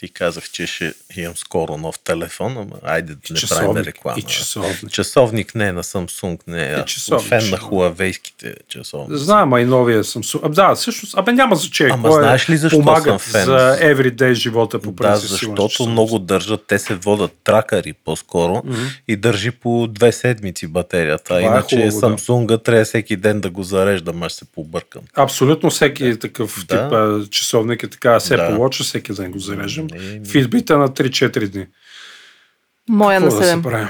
[0.00, 4.18] ти казах, че ще имам скоро нов телефон, ама айде да не правим реклама.
[4.18, 4.90] И часовник.
[4.90, 6.62] Часовник не, на Samsung не.
[6.62, 9.24] А часовник фен на хуавейските часовници.
[9.24, 10.44] Знам, а и новия Samsung.
[10.44, 11.92] Абе, да, всъщност, абе няма значение.
[11.94, 13.44] Ама кой е- знаеш ли защо съм фен?
[13.44, 15.38] за everyday живота по Да, принцип.
[15.38, 18.74] сигурно, защото много държат, те се водят тракари по-скоро Мгм.
[19.08, 21.24] и държи по две седмици батерията.
[21.24, 22.06] Това е Иначе хубаво, да.
[22.08, 25.02] Samsung трябва всеки ден да го зареждам, аз се побъркам.
[25.16, 26.82] Абсолютно всеки такъв Да.
[26.84, 28.48] тип а, часовник е така, се Да.
[28.48, 29.86] получа, всеки ден го зареждам.
[29.94, 31.66] Еми, Фитбита на 3-4 дни.
[32.88, 33.62] Моя на Какво да се 7.
[33.62, 33.86] прави?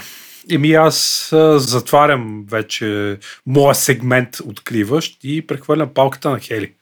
[0.50, 6.72] Еми аз а, затварям вече моя сегмент откриващ и прехвърлям палката на Хели.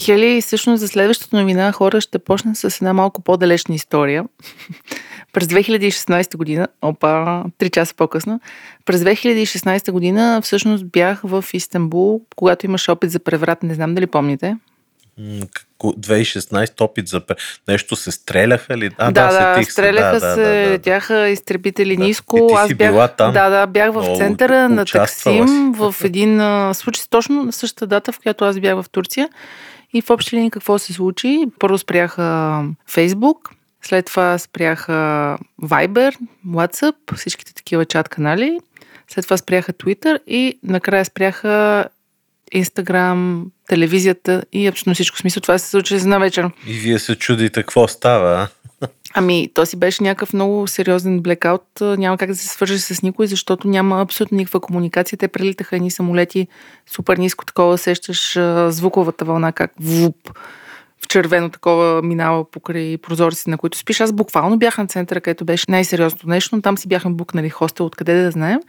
[0.00, 4.24] Хели, всъщност за следващата новина хора ще почна с една малко по-далечна история.
[5.32, 8.40] През 2016 година, опа, 3 часа по-късно,
[8.84, 14.06] през 2016 година всъщност бях в Истанбул, когато имаш опит за преврат, не знам дали
[14.06, 14.56] помните.
[15.18, 17.22] М, какво- 2016 опит за...
[17.68, 18.90] Нещо се стреляха ли?
[18.98, 19.72] А, да, да, сетих се.
[19.72, 22.04] стреляха да, се, да, да, летяха изтребители Да.
[22.04, 22.36] ниско.
[22.36, 23.32] И ти Аз си бях, била там?
[23.32, 27.86] Да, да, бях в Много центъра на Таксим в един а, случай точно на същата
[27.86, 29.28] дата, в която аз бях в Турция.
[29.92, 31.44] И в общи линии какво се случи?
[31.58, 33.50] Първо спряха Фейсбук,
[33.82, 36.16] след това спряха Viber,
[36.48, 38.58] WhatsApp, всичките такива чат канали.
[39.10, 41.84] След това спряха Twitter и накрая спряха
[42.54, 45.18] Instagram, телевизията и абсолютно всичко.
[45.18, 46.50] Смисъл това се случи за една вечер.
[46.66, 48.48] И вие се чудите какво става?
[49.14, 51.64] Ами, то си беше някакъв много сериозен блекаут.
[51.80, 55.18] Няма как да се свържи с никой, защото няма абсолютно никаква комуникация.
[55.18, 56.48] Те прелитаха едни самолети
[56.86, 60.16] супер ниско, такова сещаш звуковата вълна, как вуп,
[61.04, 64.00] в червено такова минава покрай прозорците, на които спиш.
[64.00, 67.86] Аз буквално бях на центъра, където беше най-сериозното нещо, но там си бяхме букнали хостел,
[67.86, 68.60] откъде да знаем.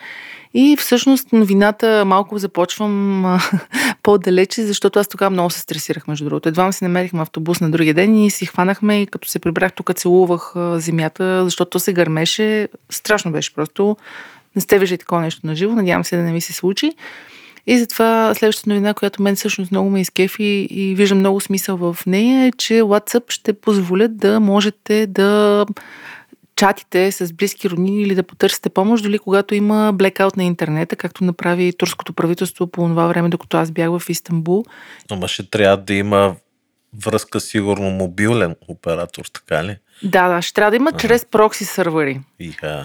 [0.53, 3.25] И всъщност новината малко започвам
[4.03, 6.49] по-далече, защото аз тогава много се стресирах, между другото.
[6.49, 9.95] Едва си намерихме автобус на другия ден и си хванахме и като се прибрах тук
[9.95, 12.67] целувах земята, защото то се гърмеше.
[12.89, 13.97] Страшно беше просто.
[14.55, 15.75] Не сте виждали такова нещо на живо.
[15.75, 16.91] Надявам се да не ми се случи.
[17.67, 21.97] И затова следващата новина, която мен всъщност много ме изкефи и виждам много смисъл в
[22.05, 25.65] нея е, че WhatsApp ще позволят да можете да
[26.55, 31.23] чатите с близки роднини или да потърсите помощ, дори когато има блекаут на интернета, както
[31.23, 34.63] направи турското правителство по това време, докато аз бях в Истанбул.
[35.11, 36.35] Ама ще трябва да има
[37.06, 39.78] връзка сигурно мобилен оператор, така ли?
[40.04, 40.99] Да, да, ще трябва да има Ага.
[40.99, 42.21] чрез прокси сървъри.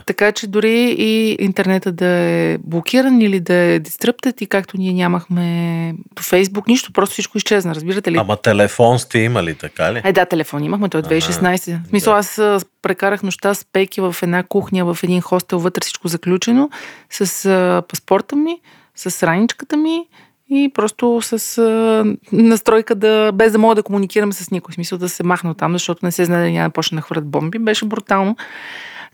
[0.07, 4.93] Така че дори и интернета да е блокиран или да е дистръптът и както ние
[4.93, 8.17] нямахме по Фейсбук, нищо, просто всичко изчезна, разбирате ли?
[8.17, 10.03] Ама телефон сте имали, така ли?
[10.05, 11.85] Е, да, телефон имахме, той е 2016.
[11.85, 12.19] В смисъл, да.
[12.19, 12.41] аз
[12.83, 16.71] прекарах нощта с пейки в една кухня, в един хостел, вътре всичко заключено,
[17.11, 18.61] с а, паспорта ми,
[18.97, 20.07] с раничката ми
[20.51, 24.73] и просто с а, настройка да, без да мога да комуникирам с никой.
[24.73, 27.03] В смисъл да се махна там, защото не се знае да няма да почне да
[27.03, 27.59] хвърлят бомби.
[27.59, 28.37] Беше брутално.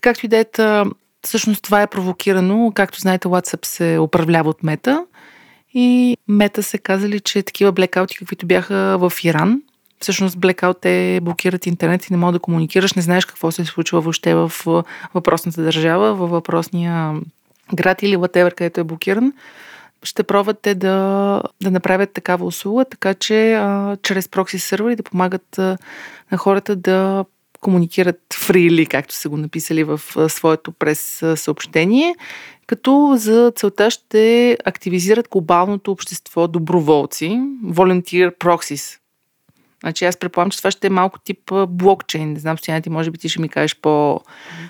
[0.01, 0.45] Както и да е,
[1.27, 2.73] всъщност това е провокирано.
[2.75, 5.05] Както знаете, WhatsApp се управлява от Мета.
[5.75, 9.63] И Мета се казали, че такива блекаути, каквито бяха в Иран,
[10.01, 14.01] всъщност блекаут е блокират интернет и не мога да комуникираш, не знаеш какво се случва
[14.01, 14.53] въобще в
[15.15, 17.15] въпросната държава, във въпросния
[17.75, 19.33] град или whatever, където е блокиран.
[20.03, 25.03] Ще пробват те да, да направят такава услуга, така че а, чрез прокси сервери да
[25.03, 25.79] помагат а,
[26.33, 27.25] на хората да
[27.61, 32.15] комуникират фрили, както са го написали в а, своето през а, съобщение,
[32.67, 39.00] като за целта ще активизират глобалното общество доброволци, volunteer proxies.
[39.81, 41.39] Значи аз предполагам, че това ще е малко тип
[41.69, 42.33] блокчейн.
[42.33, 44.21] Не знам, Стояна, ти може би ти ще ми кажеш по,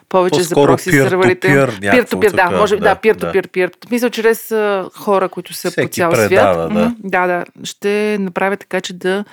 [0.08, 1.48] повече за По-скоро прокси серверите.
[1.48, 3.90] peer-to-peer някакво Peer-to-peer, да, може да, да, peer-to-peer, peer.
[3.90, 4.54] Мисля, чрез
[4.96, 6.74] хора, които са Всеки по цял предава, свят.
[6.74, 6.94] да.
[6.98, 7.44] Да, да.
[7.64, 9.24] Ще направя така, че да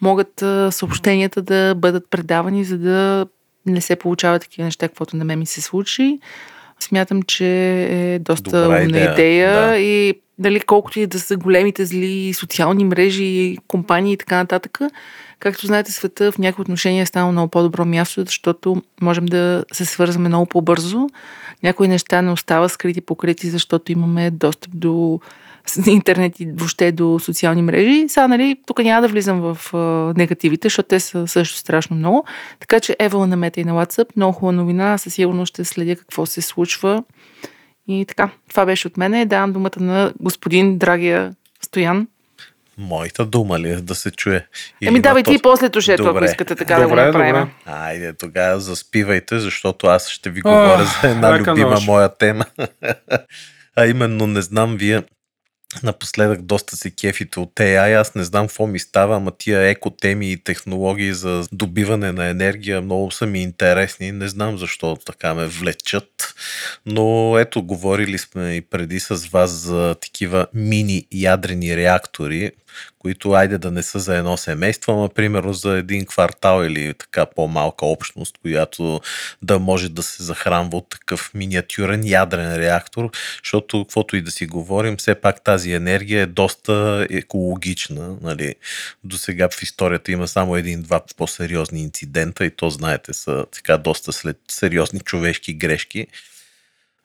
[0.00, 3.26] могат съобщенията да бъдат предавани, за да
[3.66, 6.18] не се получават такива неща, каквото на мен ми се случи.
[6.82, 7.46] Смятам, че
[7.90, 9.76] е доста Добра умна идея, идея, да.
[9.76, 14.78] и дали колкото и да са големите зли социални мрежи, компании и така нататък,
[15.38, 19.84] както знаете, света в някои отношения е станало много по-добро място, защото можем да се
[19.84, 21.08] свързваме много по-бързо.
[21.62, 25.20] Някои неща не остава скрити покрити, защото имаме достъп до
[25.86, 28.04] интернет и въобще до социални мрежи.
[28.08, 29.78] Сега, нали, тук няма да влизам в а,
[30.16, 32.24] негативите, защото те са също страшно много.
[32.60, 34.06] Така че Евала на Мета и на WhatsApp.
[34.16, 34.98] Много хубава новина.
[34.98, 37.04] Със сигурност ще следя какво се случва.
[37.88, 39.26] И така, това беше от мене.
[39.26, 42.06] Давам думата на господин Драгия Стоян.
[42.78, 44.46] Моята дума ли е да се чуе?
[44.80, 46.24] Или Еми давай ти после тушето, ако Добре.
[46.24, 47.34] искате така да го Добре, направим.
[47.34, 47.50] добре.
[47.66, 51.86] Айде, тогава заспивайте, защото аз ще ви говоря за една любима нощ.
[51.86, 52.44] моя тема.
[53.76, 55.02] а именно, не знам вие,
[55.82, 58.00] напоследък доста се кефите от AI.
[58.00, 62.80] Аз не знам какво ми става, ама тия екотеми и технологии за добиване на енергия
[62.80, 64.12] много са ми интересни.
[64.12, 66.34] Не знам защо така ме влечат.
[66.86, 72.52] Но ето, говорили сме и преди с вас за такива мини ядрени реактори,
[72.98, 77.26] които айде да не са за едно семейство, ама примерно за един квартал или така
[77.26, 79.00] по-малка общност, която
[79.42, 83.10] да може да се захранва от такъв миниатюрен ядрен реактор,
[83.44, 88.16] защото каквото и да си говорим, все пак тази енергия е доста екологична.
[88.22, 88.54] Нали.
[89.04, 94.12] До сега в историята има само един-два по-сериозни инцидента и то, знаете, са така доста
[94.12, 96.06] след сериозни човешки грешки.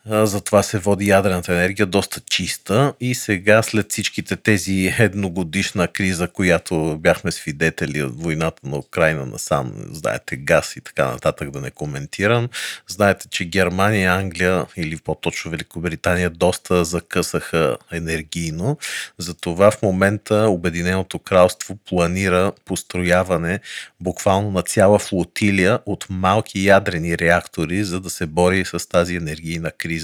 [0.09, 6.97] Затова се води ядрената енергия доста чиста и сега след всичките тези едногодишна криза, която
[6.99, 12.49] бяхме свидетели от войната на Украина насам, знаете, газ и така нататък да не коментирам,
[12.87, 18.77] знаете, че Германия, Англия или по-точно Великобритания доста закъсаха енергийно.
[19.17, 23.59] Затова в момента Обединеното кралство планира построяване
[23.99, 29.71] буквално на цяла флотилия от малки ядрени реактори, за да се бори с тази енергийна
[29.71, 29.96] криза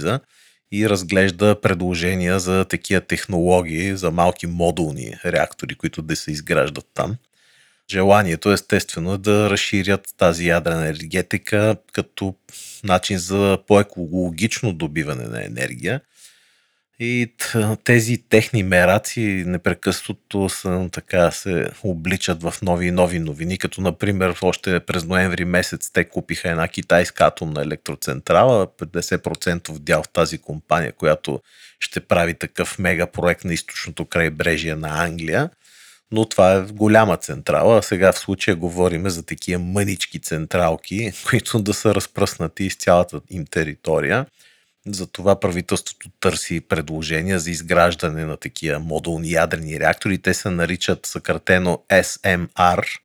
[0.71, 7.15] и разглежда предложения за такива технологии, за малки модулни реактори, които да се изграждат там.
[7.91, 12.35] Желанието естествено е да разширят тази ядрена енергетика като
[12.83, 16.01] начин за по-екологично добиване на енергия.
[16.99, 17.33] И
[17.83, 24.35] тези техни мераци непрекъснато са, така, се обличат в нови и нови новини, като например
[24.41, 30.91] още през ноември месец те купиха една китайска атомна електроцентрала, 50% дял в тази компания,
[30.91, 31.41] която
[31.79, 35.49] ще прави такъв мега проект на източното крайбрежие на Англия.
[36.11, 41.59] Но това е голяма централа, а сега в случая говорим за такива мънички централки, които
[41.59, 44.25] да са разпръснати из цялата им територия.
[44.87, 50.17] Затова правителството търси предложения за изграждане на такива модулни ядрени реактори.
[50.17, 52.99] Те се наричат съкратено SMR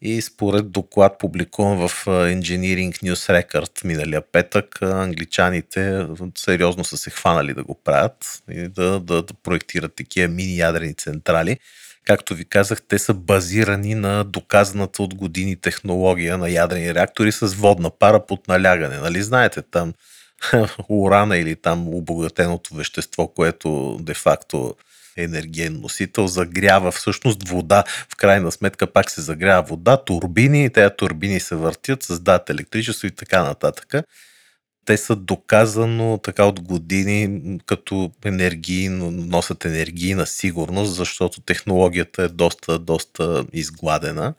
[0.00, 6.06] и според доклад публикуван в Engineering News Record миналия петък, англичаните
[6.38, 10.94] сериозно са се хванали да го правят и да, да, да проектират такива мини ядрени
[10.94, 11.58] централи.
[12.04, 17.46] Както ви казах, те са базирани на доказаната от години технология на ядрени реактори с
[17.46, 18.96] водна пара под налягане.
[18.96, 19.94] Нали знаете там
[20.88, 24.74] урана или там обогатеното вещество, което де-факто
[25.16, 27.84] енергиен носител, загрява всъщност вода.
[28.12, 33.10] В крайна сметка пак се загрява вода, турбини, тези турбини се въртят, създават електричество и
[33.10, 33.94] така нататък.
[34.84, 42.78] Те са доказано така от години като енергийно, носят енергийна сигурност, защото технологията е доста,
[42.78, 44.34] доста изгладена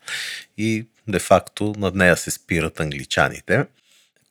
[0.58, 3.66] и де-факто над нея се спират англичаните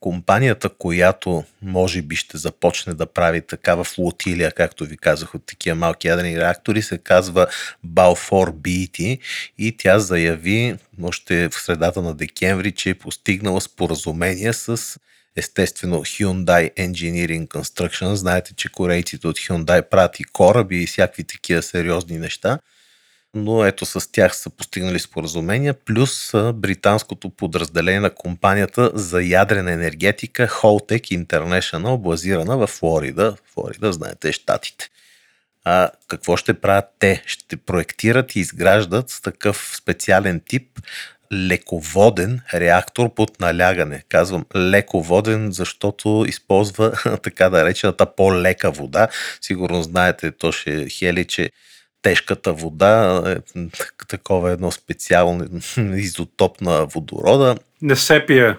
[0.00, 5.76] компанията, която може би ще започне да прави такава флотилия, както ви казах, от такива
[5.76, 7.46] малки ядрени реактори, се казва
[7.86, 9.18] Balfour Beatty
[9.58, 14.98] и тя заяви още в средата на декември, че е постигнала споразумение с
[15.36, 18.12] естествено Hyundai Engineering Construction.
[18.12, 22.58] Знаете, че корейците от Hyundai прати кораби и всякакви такива сериозни неща
[23.34, 30.46] но ето с тях са постигнали споразумения, плюс британското подразделение на компанията за ядрена енергетика
[30.48, 33.36] Holtec International, базирана в Флорида.
[33.54, 34.88] Флорида, знаете, щатите.
[35.64, 37.22] А какво ще правят те?
[37.26, 40.80] Ще проектират и изграждат такъв специален тип
[41.32, 44.02] леководен реактор под налягане.
[44.08, 49.08] Казвам леководен, защото използва така да речената по-лека вода.
[49.40, 51.50] Сигурно знаете, то ще е хели, че
[52.02, 53.60] тежката вода, е,
[54.08, 55.48] такова едно специално
[55.94, 57.56] изотоп на водорода.
[57.82, 58.56] Не се пие.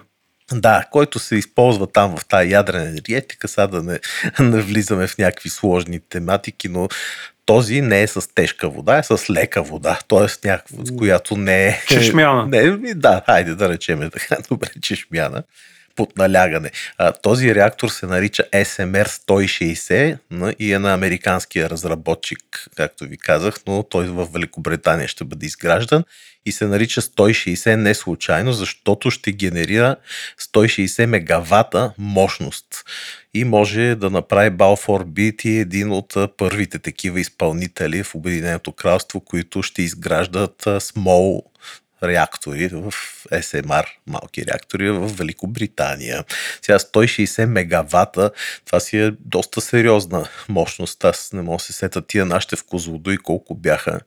[0.52, 4.00] Да, който се използва там в тази ядрена енергетика, сега да не,
[4.40, 6.88] не влизаме в някакви сложни тематики, но
[7.46, 10.48] този не е с тежка вода, е с лека вода, т.е.
[10.48, 11.82] някаква, която не е...
[11.88, 12.46] Чешмяна.
[12.46, 15.42] Не, да, хайде да речеме така, добре, чешмяна
[15.96, 16.70] под налягане.
[16.98, 23.54] А, този реактор се нарича SMR 160 и е на американския разработчик, както ви казах,
[23.66, 26.04] но той в Великобритания ще бъде изграждан
[26.46, 29.96] и се нарича 160 не случайно, защото ще генерира
[30.40, 32.66] 160 мегавата мощност
[33.34, 39.62] и може да направи Balfour Beatty един от първите такива изпълнители в Обединеното кралство, които
[39.62, 41.42] ще изграждат small
[42.02, 42.94] реактори в
[43.30, 46.24] SMR, малки реактори в Великобритания.
[46.62, 48.30] Сега 160 мегавата,
[48.66, 51.04] това си е доста сериозна мощност.
[51.04, 54.00] Аз не мога да се сета тия нашите в Козлодой колко бяха.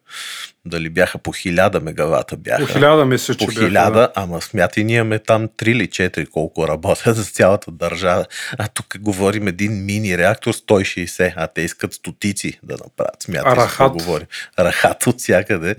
[0.65, 2.67] Дали бяха по 1000 мегавата бяха.
[2.67, 4.11] По 1000 мисля, че По 1000, бяха, да.
[4.15, 8.25] ама смятай, ние имаме там 3 или 4 колко работят за цялата държава.
[8.57, 13.23] А тук говорим един мини реактор 160, а те искат стотици да направят.
[13.23, 13.91] Смятай, Рахат.
[13.91, 14.27] говорим.
[14.59, 15.75] Рахат от всякъде.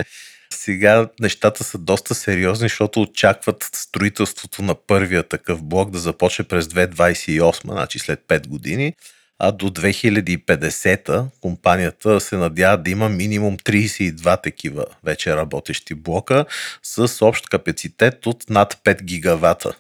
[0.64, 6.66] Сега нещата са доста сериозни, защото очакват строителството на първия такъв блок да започне през
[6.66, 8.94] 2028, значи след 5 години,
[9.38, 16.44] а до 2050 компанията се надява да има минимум 32 такива вече работещи блока
[16.82, 19.76] с общ капацитет от над 5 гигавата.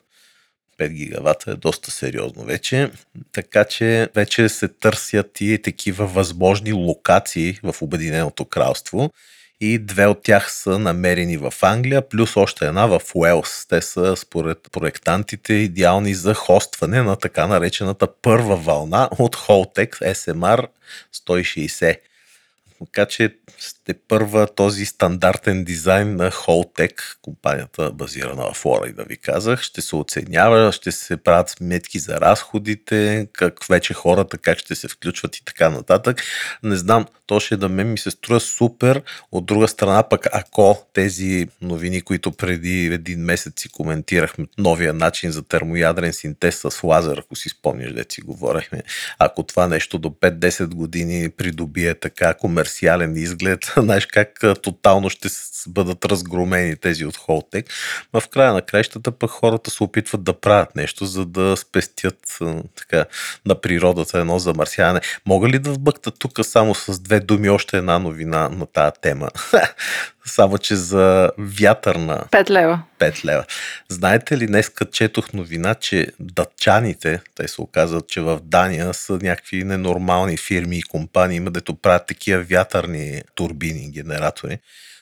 [0.78, 2.90] 5 гигавата е доста сериозно вече,
[3.32, 9.10] така че вече се търсят и такива възможни локации в Обединеното кралство
[9.60, 13.66] и две от тях са намерени в Англия, плюс още една в Уелс.
[13.68, 20.66] Те са, според проектантите, идеални за хостване на така наречената първа вълна от Holtec SMR
[21.14, 21.96] 160.
[22.84, 29.04] Така че сте първа този стандартен дизайн на Holtec, компанията базирана в Флора, и да
[29.04, 34.58] ви казах, ще се оценява, ще се правят сметки за разходите, как вече хората как
[34.58, 36.22] ще се включват и така нататък.
[36.62, 39.02] Не знам, то ще да мен ми се струва супер.
[39.32, 45.30] От друга страна пък, ако тези новини, които преди един месец си коментирахме, новия начин
[45.30, 48.82] за термоядрен синтез с лазер, ако си спомняш, де си говорихме,
[49.18, 52.34] ако това нещо до 5-10 години придобие така
[52.74, 55.28] комерциален изглед, знаеш как тотално ще
[55.66, 57.66] бъдат разгромени тези от Холтек.
[58.14, 62.38] Но в края на краищата пък хората се опитват да правят нещо, за да спестят
[62.76, 63.04] така,
[63.46, 65.00] на природата едно замърсяване.
[65.26, 69.28] Мога ли да вбъкта тук само с две думи още една новина на тази тема?
[70.26, 72.24] Само, че за вятърна...
[72.30, 72.82] 5 лева.
[72.98, 73.44] 5 лева.
[73.88, 79.64] Знаете ли, днес четох новина, че датчаните, те се оказват, че в Дания са някакви
[79.64, 84.58] ненормални фирми и компании, има дето правят такива вятърни турбини, генератори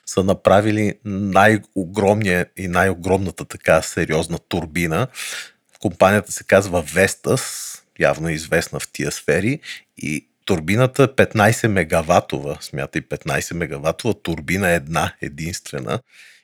[0.06, 5.06] са направили най-огромния и най-огромната така сериозна турбина.
[5.80, 9.60] Компанията се казва Vestas, явно известна в тия сфери
[9.98, 16.00] и турбината е 15 мегаватова, смятай 15 мегаватова турбина една, единствена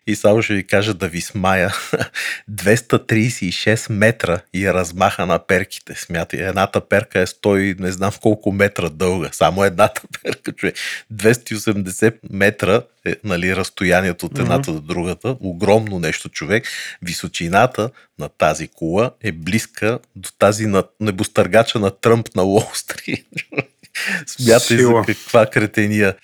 [0.09, 1.75] и само ще ви кажа да ви смая.
[2.51, 5.95] 236 метра и е размаха на перките.
[5.95, 9.29] Смятай, едната перка е 100 не знам колко метра дълга.
[9.33, 10.77] Само едната перка, човек.
[11.13, 14.75] 280 метра е нали, разстоянието от едната mm-hmm.
[14.75, 15.37] до другата.
[15.41, 16.69] Огромно нещо, човек.
[17.03, 23.27] Височината на тази кула е близка до тази на небостъргача на Тръмп на Уолл Стрит.
[24.27, 25.05] Смятай Сила.
[25.07, 26.15] за каква кретения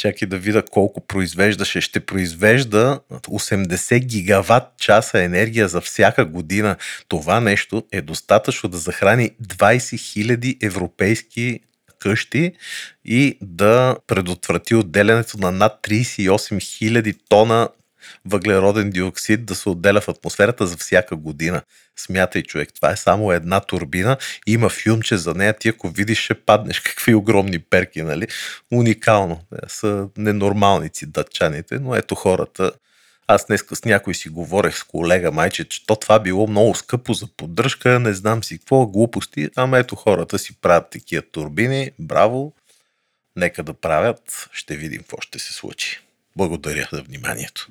[0.00, 1.80] Чакай да видя колко произвеждаше.
[1.80, 6.76] Ще произвежда 80 гигаватт часа енергия за всяка година.
[7.08, 11.60] Това нещо е достатъчно да захрани 20 000 европейски
[11.98, 12.52] къщи
[13.04, 17.68] и да предотврати отделянето на над 38 000 тона
[18.24, 21.62] въглероден диоксид да се отделя в атмосферата за всяка година.
[21.96, 24.16] Смятай, човек, това е само една турбина.
[24.46, 25.58] Има филмче за нея.
[25.58, 26.80] Ти ако видиш, ще паднеш.
[26.84, 28.26] Какви огромни перки, нали?
[28.72, 29.40] Уникално.
[29.50, 32.72] Те са ненормалници датчаните, но ето хората.
[33.26, 37.14] Аз днес с някой си говорех с колега майче, че то това било много скъпо
[37.14, 42.52] за поддръжка, не знам си какво, глупости, ама ето хората си правят такива турбини, браво,
[43.36, 46.00] нека да правят, ще видим какво ще се случи.
[46.36, 47.68] Благодаря за вниманието.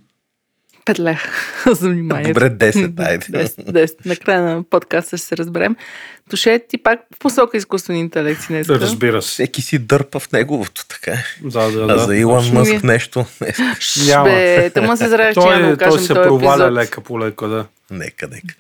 [0.90, 1.20] 5 лева
[1.76, 2.30] за вниманието.
[2.34, 3.26] Добре, 10, айде.
[3.26, 3.96] 10, 10.
[4.06, 5.76] Накрая на подкаста ще се разберем.
[6.30, 8.68] Тоше, ти пак в посока изкуствен интелект си днес.
[8.68, 9.28] Да, разбира се.
[9.30, 11.24] Всеки си дърпа в неговото, така е.
[11.42, 12.00] Да, да, А да.
[12.00, 12.80] за Илон точно Мъск ми.
[12.84, 13.26] нещо.
[14.08, 14.24] Няма.
[14.26, 16.74] Бе, тъма се зраеш, че няма да той, кажем той се проваля епизод.
[16.74, 17.66] лека по леко, да.
[17.92, 18.56] Нека, нека.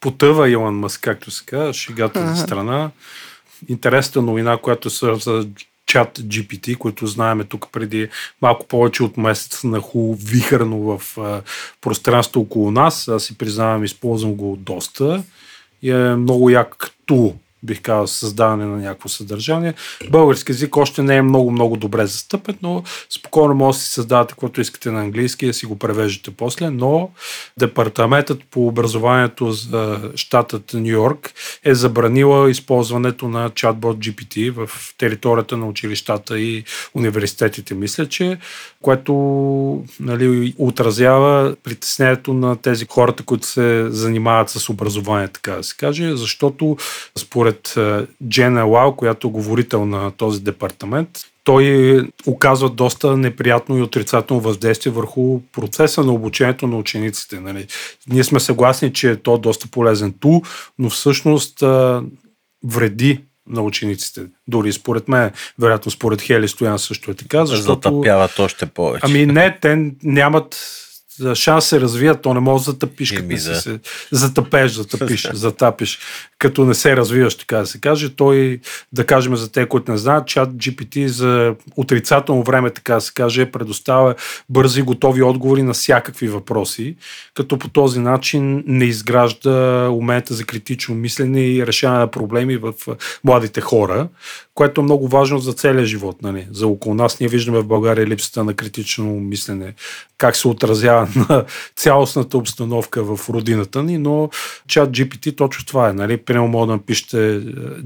[0.00, 2.90] потъва Илон Мъск, както се казва, шегата за страна.
[3.68, 5.46] Интересна новина, която се за
[5.88, 8.08] чат GPT, който знаеме тук преди
[8.42, 11.42] малко повече от месец наху вихърно в а,
[11.80, 13.08] пространство около нас.
[13.08, 15.22] Аз си признавам, използвам го доста
[15.82, 19.74] и е много як тул бих казал, създаване на някакво съдържание.
[20.10, 24.60] Български език още не е много-много добре застъпен, но спокойно може да си създавате каквото
[24.60, 27.10] искате на английски, да си го превеждате после, но
[27.56, 31.32] департаментът по образованието за щатът Нью Йорк
[31.64, 38.38] е забранила използването на чатбот GPT в територията на училищата и университетите, мисля, че,
[38.82, 39.12] което
[40.00, 46.16] нали, отразява притеснението на тези хората, които се занимават с образование, така да се каже,
[46.16, 46.76] защото
[47.18, 47.74] според
[48.28, 51.08] Джена Лау, която е говорител на този департамент,
[51.44, 57.40] той оказва доста неприятно и отрицателно въздействие върху процеса на обучението на учениците.
[57.40, 57.66] Нали.
[58.08, 60.42] Ние сме съгласни, че е то доста полезен тул,
[60.78, 62.02] но всъщност а,
[62.64, 64.20] вреди на учениците.
[64.48, 67.90] Дори според мен, вероятно според Хели Стоян също е така, защото...
[67.90, 69.06] Затъпяват още повече.
[69.06, 70.56] Ами не, те нямат
[71.34, 73.54] шанс се развият, то не може да като Еми, не си да.
[73.54, 73.78] се
[74.10, 75.98] затъпеш, затъпиш, затапиш,
[76.38, 78.08] като не се развиваш, така да се каже.
[78.08, 78.60] Той,
[78.92, 83.12] да кажем за те, които не знаят, чат GPT за отрицателно време, така да се
[83.14, 84.14] каже, предоставя
[84.48, 86.96] бързи, готови отговори на всякакви въпроси,
[87.34, 92.72] като по този начин не изгражда умението за критично мислене и решаване на проблеми в
[93.24, 94.08] младите хора,
[94.54, 96.22] което е много важно за целия живот.
[96.22, 96.46] Нали?
[96.52, 99.74] За около нас ние виждаме в България липсата на критично мислене,
[100.18, 101.44] как се отразява на
[101.76, 104.30] цялостната обстановка в родината ни, но
[104.68, 105.92] чат GPT точно това е.
[105.92, 106.16] Нали?
[106.16, 107.16] Примерно мога да напишете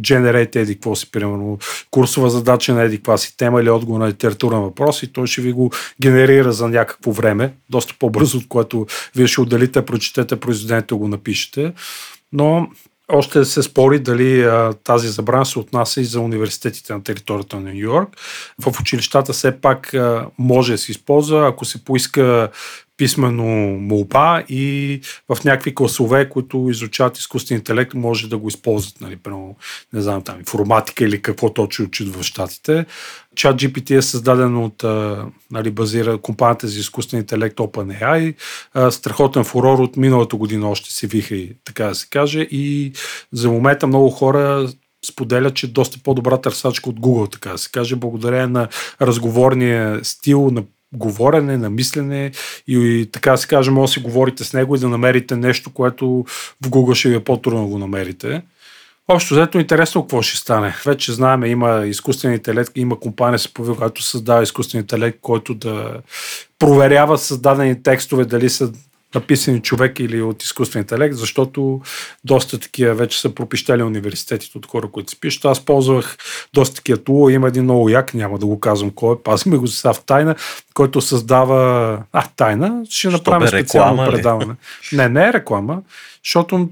[0.00, 1.58] generate еди какво си, примерно
[1.90, 5.40] курсова задача на еди каква си тема или отговор на литературен въпрос и той ще
[5.40, 5.70] ви го
[6.02, 11.72] генерира за някакво време, доста по-бързо, от което вие ще отделите, прочетете произведението го напишете.
[12.32, 12.68] Но
[13.08, 17.74] още се спори дали а, тази забрана се отнася и за университетите на територията на
[17.74, 18.08] Нью Йорк.
[18.60, 22.50] В училищата все пак а, може да се използва, ако се поиска
[22.96, 29.16] писмено молба и в някакви класове, които изучават изкуствен интелект, може да го използват, нали,
[29.16, 29.56] прямо,
[29.92, 32.86] не знам, там, информатика или какво точно учат в щатите.
[33.36, 34.84] Чат GPT е създаден от,
[35.50, 38.34] нали, базира компанията за изкуствен интелект OpenAI.
[38.90, 42.40] Страхотен фурор от миналата година още се виха и така да се каже.
[42.40, 42.92] И
[43.32, 44.68] за момента много хора
[45.06, 48.68] споделят, че е доста по-добра търсачка от Google, така да се каже, благодарение на
[49.00, 50.62] разговорния стил, на
[50.92, 52.30] говорене, на мислене
[52.68, 55.70] и, и така се каже, може да си говорите с него и да намерите нещо,
[55.70, 56.24] което
[56.64, 58.42] в Google ще ви е по-трудно да го намерите.
[59.08, 60.74] Общо взето интересно какво ще стане.
[60.86, 66.00] Вече знаеме, има изкуствен интелект, има компания се появи, която създава изкуствен интелект, който да
[66.58, 68.72] проверява създадени текстове дали са
[69.14, 71.80] написани човек или от изкуствен интелект, защото
[72.24, 75.44] доста такива вече са пропищали университетите от хора, които си пишат.
[75.44, 76.16] Аз ползвах
[76.54, 77.32] доста такива тула.
[77.32, 80.34] Има един много як, няма да го казвам кой е, пазиме го сега в тайна,
[80.74, 82.02] който създава...
[82.12, 84.54] А, тайна, ще направим специално реклама предаване.
[84.92, 85.82] Не, не е реклама,
[86.24, 86.68] защото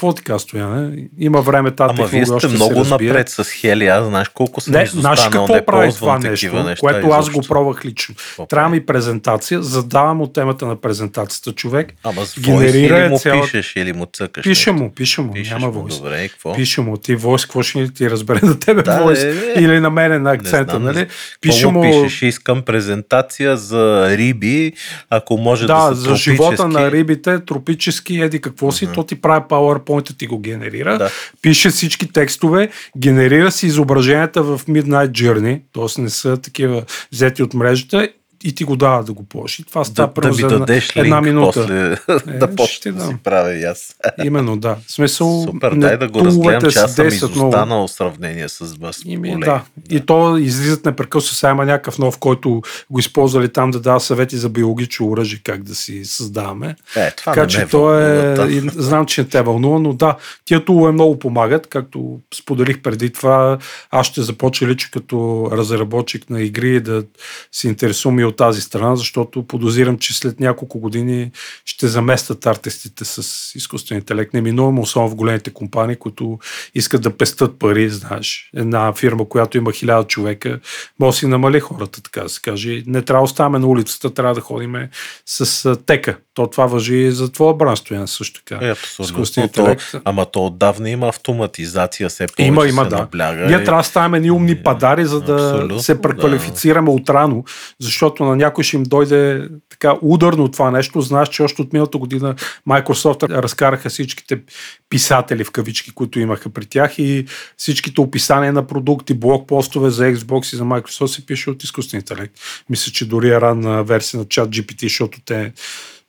[0.00, 0.96] какво ти казва, Стояне?
[1.18, 3.86] Има време тази Ама вие сте много напред с Хели.
[3.86, 7.30] Аз знаеш колко съм Не, знаеш какво не прави това нещо, неща което аз го
[7.30, 7.48] изобщо.
[7.48, 8.14] пробвах лично.
[8.18, 13.00] Какво Трябва ми презентация, задавам от темата на презентацията човек, Ама с генерира генерира е
[13.00, 14.44] или му цялата- пишеш, или му цъкаш?
[14.44, 15.96] Пише му, пише му, Пишеш няма войс.
[15.96, 16.54] Добре, какво?
[16.54, 19.18] Пише му, ти войс, какво ще ти разбере на тебе Да, войс?
[19.18, 19.60] е, е.
[19.60, 21.06] Или на мене на акцента, знам, нали?
[21.40, 24.72] Пише му, пишеш, искам презентация за риби,
[25.10, 29.40] ако може да, да, за живота на рибите, тропически, еди какво си, то ти прави
[29.40, 31.10] PowerPoint PowerPoint ти го генерира, Да.
[31.42, 36.02] пише всички текстове, генерира си изображенията в Midnight Journey, т.е.
[36.02, 36.82] не са такива
[37.12, 38.08] взети от мрежата
[38.44, 39.58] и ти го дава да го ползваш.
[39.58, 41.52] И това Да, става да примерно ми за една- дадеш една линк минута.
[41.54, 41.96] после
[42.28, 43.96] Е, да ще почна да си правя и аз.
[44.24, 44.76] Именно, да.
[44.86, 48.74] В смисъл, Супер, не- дай да го разгледам, че аз съм изостанал в сравнение с
[48.74, 49.00] вас.
[49.04, 49.44] Ими, колеги.
[49.44, 49.62] да.
[49.90, 51.34] И то излизат непрекъснато.
[51.34, 55.62] Сега има някакъв нов, който го използвали там да дава съвети за биологично оръжие, как
[55.62, 56.76] да си създаваме.
[56.96, 58.34] Е, това така не че ме то е...
[58.34, 58.46] да.
[58.46, 61.66] и Знам, че не те вълнува, но да, тия тулове много помагат.
[61.66, 63.58] Както споделих преди това,
[63.90, 67.04] аз ще започна лично като разработчик на игри да
[67.52, 71.30] се интересувам и от тази страна, защото подозирам, че след няколко години
[71.64, 74.34] ще заместят артистите с изкуствен интелект.
[74.34, 76.38] Неминуемо, особено в големите компании, които
[76.74, 78.50] искат да пестат пари, знаеш.
[78.56, 80.60] Една фирма, която има хиляда човека,
[80.98, 82.82] може да си намали хората, така да се каже.
[82.86, 84.90] Не трябва да оставаме на улицата, трябва да ходиме
[85.26, 86.18] с тека.
[86.34, 88.66] То това въжи и за твоя бран, Стоян, също така.
[88.66, 89.48] Е, абсолютно.
[89.48, 92.96] То, ама то отдавна има автоматизация, все повече Има, има, да.
[92.96, 93.46] набляга.
[93.46, 97.44] Ние и- трябва да ставаме ни умни падари, за да Абсолютно, се преквалифицираме отрано,
[97.80, 101.00] защото на някой ще им дойде така ударно това нещо.
[101.00, 102.34] Знаеш, че още от миналата година
[102.68, 104.40] Microsoft разкараха всичките
[104.88, 110.52] писатели в кавички, които имаха при тях и всичките описания на продукти, блокпостове за Xbox
[110.52, 112.34] и за Microsoft се пише от изкуствен интелект.
[112.70, 115.52] Мисля, че дори е ранна версия на чат GPT, защото те,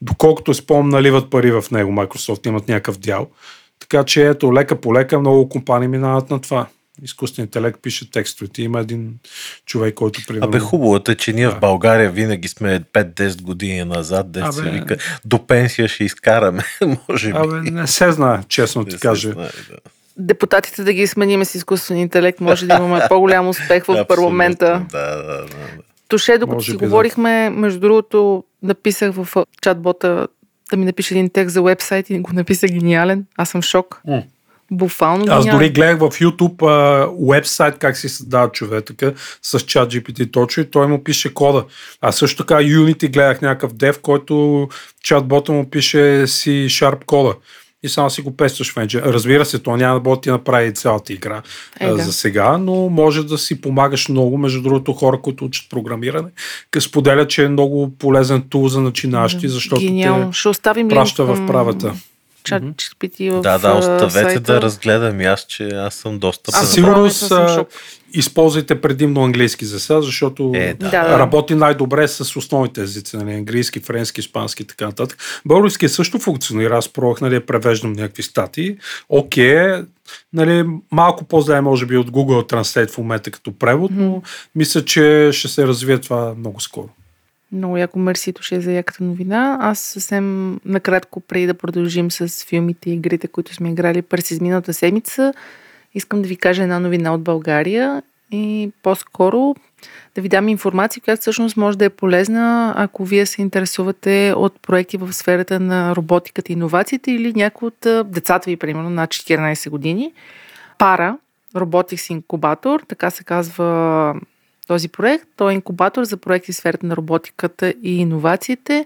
[0.02, 1.92] доколкото спомням, наливат пари в него.
[1.92, 3.28] Microsoft имат някакъв дял.
[3.80, 6.68] Така че ето, лека по лека много компании минават на това.
[7.04, 8.62] Изкуствен интелект пише текстовете.
[8.62, 9.14] Има един
[9.66, 10.48] човек, който примерно...
[10.48, 11.52] Абе, хубавото е, че ние Да.
[11.52, 16.64] в България винаги сме 5-10 години назад, де се вика, до пенсия ще изкараме,
[17.10, 17.38] може би.
[17.38, 19.32] Абе, не се знае, честно Не ти кажа.
[19.32, 19.78] знае, да.
[20.18, 24.86] Депутатите да ги смениме с изкуствен интелект, може да имаме по-голям успех в парламента.
[24.92, 25.38] Да, да, да.
[25.38, 25.46] да.
[26.08, 26.86] Тоше, докато Може си би да.
[26.86, 29.28] говорихме, между другото, написах в
[29.62, 30.28] чатбота
[30.72, 33.26] да ми напише един текст за вебсайт и го написа гениален.
[33.38, 34.02] Аз съм в шок.
[34.08, 34.24] М.
[34.72, 40.32] Буфално Аз дори гледах в YouTube а, уебсайт как си създава човека с чат GPT
[40.32, 41.66] точно и той му пише кода.
[42.02, 44.68] А също така Unity гледах някакъв дев, който
[45.04, 47.34] чатбота му пише C Sharp кода.
[47.84, 49.04] И само си го пестваш в Engine.
[49.04, 51.42] Разбира се, то няма да да ти направи цялата игра
[51.80, 51.98] Е, да.
[51.98, 54.38] за сега, но може да си помагаш много.
[54.38, 56.30] Между другото, хора, които учат програмиране,
[56.80, 60.32] споделят, че е много полезен тул за начинащи, защото Гениално.
[60.32, 61.94] те Ще оставим праща линк в правата.
[62.44, 64.40] Чат GPT в Да, да, оставете сайта.
[64.40, 66.52] да разгледам и аз, че аз съм доста...
[66.54, 66.78] Аз
[67.32, 67.68] а, шок.
[68.14, 71.20] използвайте предимно английски за сега, защото Е, да.
[71.20, 75.42] Работи най-добре с основните езици, нали, английски, френски, испански и така нататък.
[75.46, 76.78] Български също функционира.
[76.78, 78.78] Аз пробвах нали, да превеждам някакви статии.
[79.10, 79.68] Окей,
[80.34, 84.22] нали, малко по-зле може би от Google Translate в момента като превод, но
[84.56, 86.90] мисля, че ще се развие това много скоро.
[87.52, 89.58] Много яко мерси ще е за яката новина.
[89.62, 94.74] Аз съвсем накратко, преди да продължим с филмите и игрите, които сме играли през изминалата
[94.74, 95.34] седмица,
[95.94, 99.56] искам да ви кажа една новина от България и по-скоро
[100.16, 104.62] да ви дам информация, която всъщност може да е полезна, ако вие се интересувате от
[104.62, 109.70] проекти в сферата на роботиката и иновациите или някои от децата ви, примерно, на 14
[109.70, 110.14] години.
[110.78, 111.18] Пара,
[111.56, 114.16] Robotics Incubator, така се казва
[114.68, 115.28] този проект.
[115.38, 118.86] Той е инкубатор за проекти в сферата на роботиката и иновациите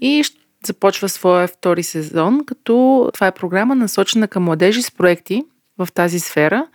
[0.00, 0.24] и
[0.66, 5.44] започва своя втори сезон, като това е програма насочена към младежи с проекти
[5.78, 6.66] в тази сфера.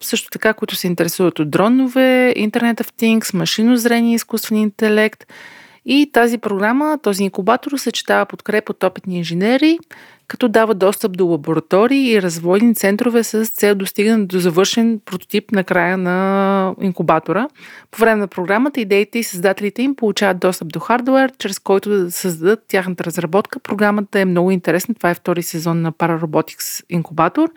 [0.00, 5.26] Също така, които се интересуват от дронове, Internet of Things, машино зрение, изкуствен интелект.
[5.90, 9.78] И тази програма, този инкубатор съчетава подкреп от опитни инженери,
[10.26, 15.64] като дава достъп до лаборатории и развойни центрове с цел достигане до завършен прототип на
[15.64, 17.48] края на инкубатора.
[17.90, 22.10] По време на програмата идеите и създателите им получават достъп до хардвер, чрез който да
[22.10, 23.58] създадат тяхната разработка.
[23.58, 24.94] Програмата е много интересна.
[24.94, 27.50] Това е втори сезон на Pararobotics инкубатор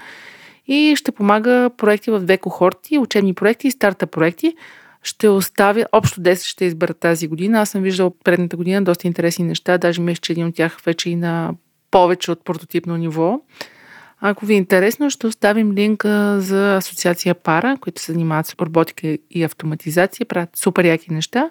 [0.67, 4.55] и ще помага проекти в две кохорти, учебни проекти и старта проекти.
[5.03, 7.61] Ще оставя, общо 10 ще избера тази година.
[7.61, 11.09] Аз съм виждал предната година доста интересни неща, даже мисля, че един от тях вече
[11.09, 11.53] и на
[11.91, 13.41] повече от прототипно ниво.
[14.23, 19.17] Ако ви е интересно, ще оставим линка за асоциация Пара, които се занимават с роботика
[19.31, 21.49] и автоматизация, правят супер яки неща.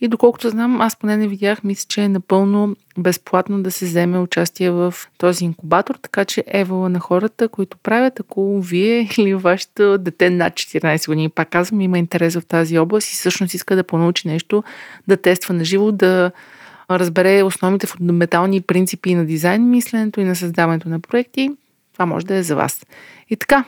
[0.00, 4.18] И доколкото знам, аз поне не видях, мисля, че е напълно безплатно да се вземе
[4.18, 9.98] участие в този инкубатор, така че евала на хората, които правят, ако вие или вашето
[9.98, 13.84] дете над 14 години, пак казвам, има интерес в тази област и всъщност иска да
[13.84, 14.64] понаучи нещо,
[15.08, 16.30] да тества на живо, да
[16.90, 21.50] разбере основните фундаментални принципи на дизайн мисленето и на създаването на проекти,
[21.96, 22.86] това може да е за вас.
[23.30, 23.64] И така,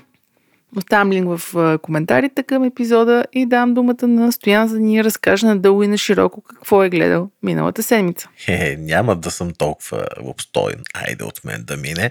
[0.76, 5.46] Оставям линк в коментарите към епизода и дам думата на Стоян, за да ни разкаже
[5.46, 8.28] надълго и на широко какво е гледал миналата седмица.
[8.48, 10.82] Е, няма да съм толкова обстоен.
[10.94, 12.10] Айде от мен да мине.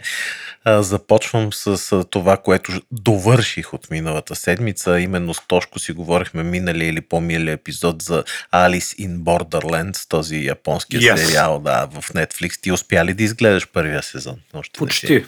[0.66, 5.00] Започвам с, това, което довърших от миналата седмица.
[5.00, 10.98] Именно с Тошко си говорихме миналия или по-милия епизод за Alice in Borderlands, този японски
[10.98, 11.16] Yes.
[11.16, 12.62] сериал да, в Netflix.
[12.62, 14.36] Ти успя ли да изгледаш първия сезон?
[14.54, 15.26] Още не си.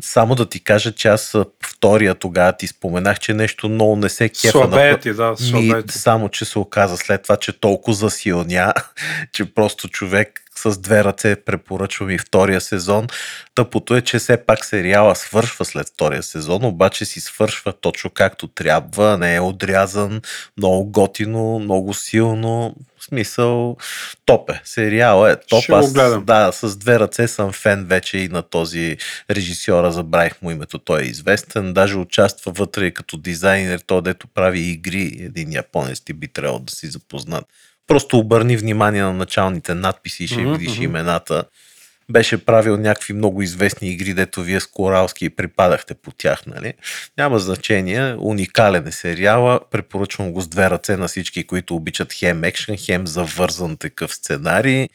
[0.00, 1.34] Само да ти кажа, че аз
[1.66, 4.50] втория тогава ти споменах, че нещо много не се кефа.
[4.50, 5.98] Слабее на- ти, да, Ми, слабее ти.
[5.98, 8.74] само, че се оказа след това, че толкова засилня,
[9.32, 13.06] че просто човек с две ръце препоръчвам и втория сезон.
[13.54, 18.46] Тъпото е, че все пак сериала свършва след втория сезон, обаче си свършва точно както
[18.46, 20.20] трябва, не е отрязан,
[20.56, 22.74] много готино, много силно.
[23.08, 23.76] Смисъл,
[24.24, 24.60] топ е.
[24.64, 25.62] Сериала е топ.
[25.62, 26.24] Ще Аз, гледам.
[26.24, 28.96] да, с две ръце съм фен вече и на този
[29.30, 31.72] режисьора, забравих му името, той е известен.
[31.72, 36.72] Даже участва вътре като дизайнер, той дето прави игри, един японец ти би трябвало да
[36.72, 37.44] си запознат.
[37.86, 41.44] Просто обърни внимание на началните надписи и ще Мгм, видиш имената.
[42.12, 46.74] Беше правил някакви много известни игри, дето вие с Коралски припадахте по тях, нали?
[47.18, 52.44] Няма значение, уникален е сериала, препоръчвам го с две ръце на всички, които обичат хем
[52.44, 54.88] екшен, хем завързан такъв сценарий.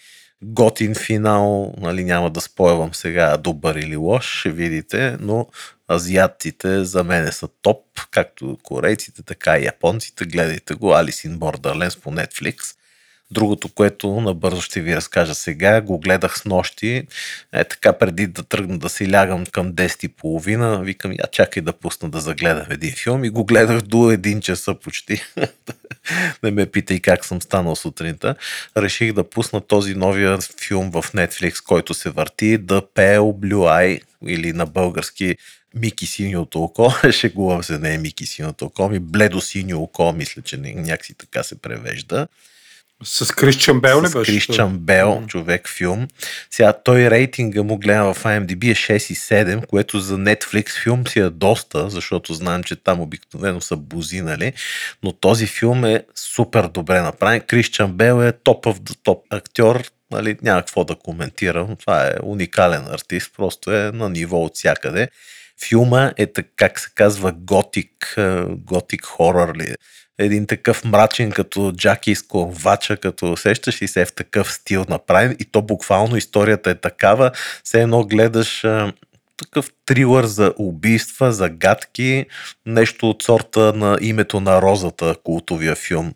[0.43, 5.47] Готин финал, нали, няма да спойвам сега добър или лош, ще видите, но
[5.91, 10.25] азиатците за мене са топ, както корейците, така и японците.
[10.25, 12.75] Гледайте го, in Borderlands по Netflix.
[13.31, 17.07] Другото, което набързо ще ви разкажа сега, го гледах с нощи,
[17.53, 22.09] е така преди да тръгна да си лягам към 10.30, викам, я чакай да пусна
[22.09, 25.21] да загледам един филм и го гледах до 1 часа почти.
[26.43, 28.35] Не ме питай как съм станал сутринта.
[28.77, 34.01] Реших да пусна този новия филм в Netflix, който се върти The Pale Blue Eye
[34.27, 35.35] или на български
[35.75, 36.91] Мики синьото око.
[37.11, 41.43] Шегувам се, не е Мики синьото око, ми бледо синьо око, мисля, че някакси така
[41.43, 42.27] се превежда.
[43.03, 44.31] С Крищиан Бел ли С беше?
[44.31, 46.07] Крищан Бел, човек филм.
[46.51, 51.29] Сега той рейтинга му гледам в IMDb е 6,7, което за Netflix филм си е
[51.29, 54.53] доста, защото знам, че там обикновено са бузинали,
[55.03, 57.41] но този филм е супер добре направен.
[57.41, 61.75] Крищан Бел е топ of топ актьор, нали, няма какво да коментирам.
[61.75, 65.07] Това е уникален артист, просто е на ниво от всякъде.
[65.67, 69.75] Филма е, как се казва, готик, е, готик хорър ли е
[70.17, 75.35] един такъв мрачен като Джаки изковача, като усещаш и се е в такъв стил направен
[75.39, 77.31] и то буквално историята е такава,
[77.63, 78.93] все едно гледаш а,
[79.37, 82.25] такъв трилър за убийства, загадки,
[82.65, 86.13] нещо от сорта на името на розата, култовия филм.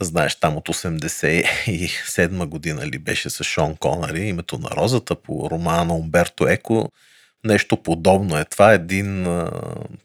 [0.00, 5.94] Знаеш, там от 87 година ли беше с Шон Конари, името на розата по романа
[5.94, 6.90] Умберто Еко.
[7.44, 8.44] Нещо подобно е.
[8.44, 9.26] Това е един...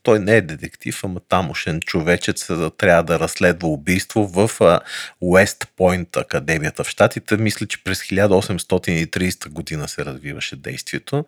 [0.03, 4.49] Той не е детектив, ама тамошен човечец трябва да разследва убийство в
[5.21, 7.37] Уест Пойнт академията в Штатите.
[7.37, 11.25] Мисля, че през 1830 година се развиваше действието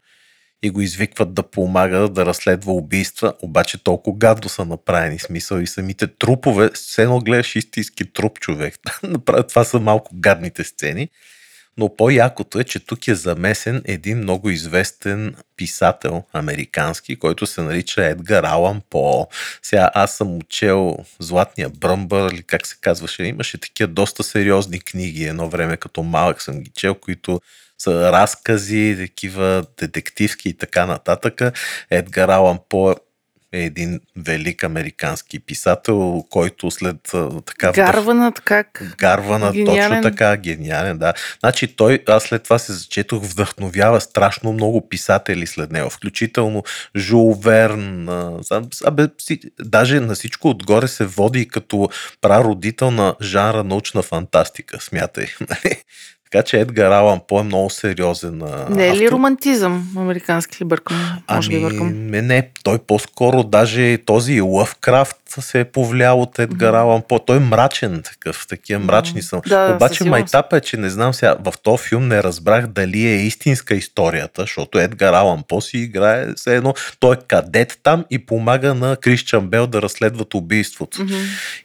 [0.64, 5.68] и го извикват да помага да разследва убийства, обаче толкова гадно са направени смисъл и
[5.68, 8.76] самите трупове, все едно гледаш истински труп човек.
[9.49, 11.09] Това са малко гадните сцени.
[11.78, 18.05] Но по-якото е, че тук е замесен един много известен писател, американски, който се нарича
[18.05, 19.28] Едгар Алан По.
[19.63, 25.26] Сега аз съм учел Златния бръмбър, или как се казваше, имаше такива доста сериозни книги,
[25.26, 27.41] едно време като малък съм ги чел, които
[27.78, 31.41] са разкази, такива детективски и така нататък.
[31.89, 32.95] Едгар Алан По
[33.54, 36.97] е един велик американски писател, който след
[37.45, 38.84] така Гарванът как?
[39.56, 39.89] Гениален.
[39.89, 41.14] точно така, гениален, да.
[41.39, 46.64] Значи той, аз след това се зачетох, вдъхновява страшно много писатели след него, включително
[46.97, 48.39] Жул Верн, а,
[48.86, 51.89] абе, си, даже на всичко отгоре се води като
[52.22, 55.26] прародител на жанра научна фантастика, смятай.
[56.32, 59.16] Така че Едгар Алан По е много сериозен а, Не е ли автор.
[59.16, 60.98] романтизъм американски ли бъркам?
[61.32, 62.08] Може би Ами, бъркам.
[62.08, 67.20] не, не, той по-скоро даже този Лъвкрафт се е повлиял от Едгар Алан По.
[67.20, 69.42] Той е мрачен такъв, такива мрачни са.
[69.48, 73.16] Да, Обаче майтапа е, че не знам сега, в този филм не разбрах дали е
[73.16, 78.26] истинска историята, защото Едгар Алан По си играе все едно, той е кадет там и
[78.26, 81.02] помага на Крищан Бел да разследват убийството.
[81.04, 81.16] Мгм.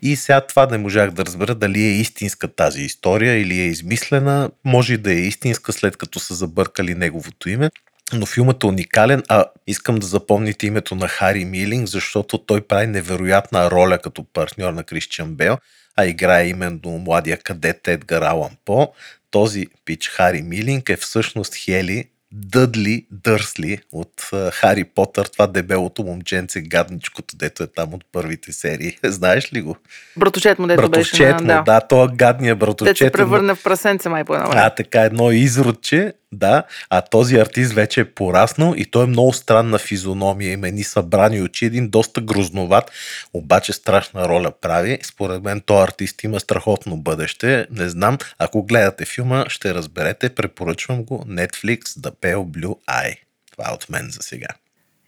[0.02, 4.50] И сега това не можах да разбера дали е истинска тази история или е измислена.
[4.64, 7.70] Може и да е истинска, след като са забъркали неговото име.
[8.12, 12.86] Но филмът е уникален, а искам да запомните името на Хари Милинг, защото той прави
[12.86, 15.58] невероятна роля като партньор на Кристиан Бел,
[15.96, 18.92] а играе именно младия кадет Едгар Алан По.
[19.30, 22.04] Този пич Хари Милинг е всъщност Хели
[22.38, 28.98] Дъдли Дърсли от Хари Потър, това дебелото момченце, гадничкото, дето е там от първите серии.
[29.04, 29.76] Знаеш ли го?
[30.16, 31.62] Братовчет му, дето беше Братовчет му, на...
[31.62, 32.98] да, това гадния Те братовчет.
[32.98, 37.36] се е превърна в прасенце май по едно а, така, едно изродче, да, а този
[37.36, 41.88] артист вече е пораснал и той е много странна физиономия, има едни събрани очи, един
[41.88, 42.90] доста грозноват,
[43.34, 44.98] обаче страшна роля прави.
[45.02, 51.04] Според мен този артист има страхотно бъдеще, не знам, ако гледате филма, ще разберете, препоръчвам
[51.04, 53.16] го, Netflix, The Pale Blue Eye.
[53.52, 54.48] Това е от мен за сега.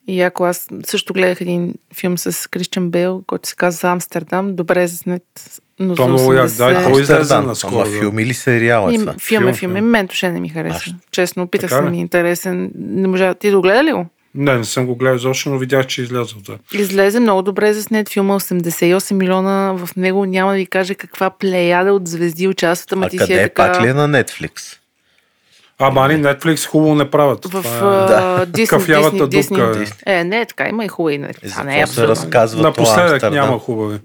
[0.06, 4.82] И ако аз също гледах един филм с Кристиан Бейл, който се казва Амстердам, добре
[4.82, 5.60] е заснет.
[5.80, 7.90] Но То за много як, 80 да, кой излезе наскоро, Ама да.
[7.92, 9.14] филм или сериал е това?
[9.14, 9.84] филм е Филм, филм.
[9.84, 10.82] Мен въобще не ми хареса.
[10.88, 12.70] А, Честно, опитах се ми е интересен.
[12.76, 13.34] Не можа.
[13.34, 14.06] Ти догледа ли го?
[14.34, 16.38] Не, не съм го гледал изобщо, но видях, че е излязъл.
[16.40, 16.58] Да.
[16.74, 19.74] Излезе много добре заснет филма 88 милиона.
[19.74, 23.24] В него няма да ви кажа каква плеяда от звезди участват, ама А ти си
[23.24, 23.72] е къде е така...
[23.72, 24.76] пак ли е на Netflix?
[25.78, 27.38] А, мани, Netflix хубаво не правят.
[27.38, 29.96] В Това е- а, Дисни, Кафявата Дисни, дупка Дисни.
[30.06, 31.18] Е, не, така има и хубави.
[31.18, 33.34] Не, И това за не е се разказва това Напоследък Амстердам?
[33.34, 33.98] няма хубави.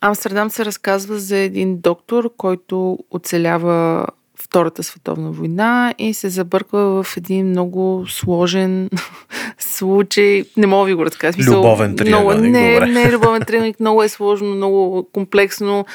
[0.00, 4.06] Амстердам се разказва за един доктор, който оцелява
[4.42, 8.90] Втората световна война и се забърква в един много сложен
[9.58, 10.44] случай.
[10.56, 12.86] Не мога ви го Смисъл, Любовен триъгълник, не, добре.
[12.86, 15.86] не е любовен триъгълник, много е сложно, много комплексно.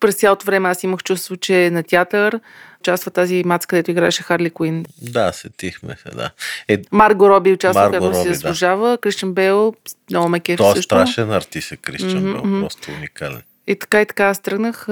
[0.00, 2.40] През цялото време аз имах чувство, че е на театър
[2.84, 4.84] участва тази мац, където играеше Харли Куин.
[5.02, 6.30] Да, сетихме се, да.
[6.68, 8.34] Е, Марго Роби участва, Марго където си Роби, да.
[8.34, 8.98] заслужава.
[8.98, 9.74] Кристиан Бейл,
[10.10, 12.60] много ме кефи той е страшен артист е Мгм, Бел, мгм.
[12.60, 13.42] просто уникален.
[13.66, 14.82] И така и така аз тръгнах.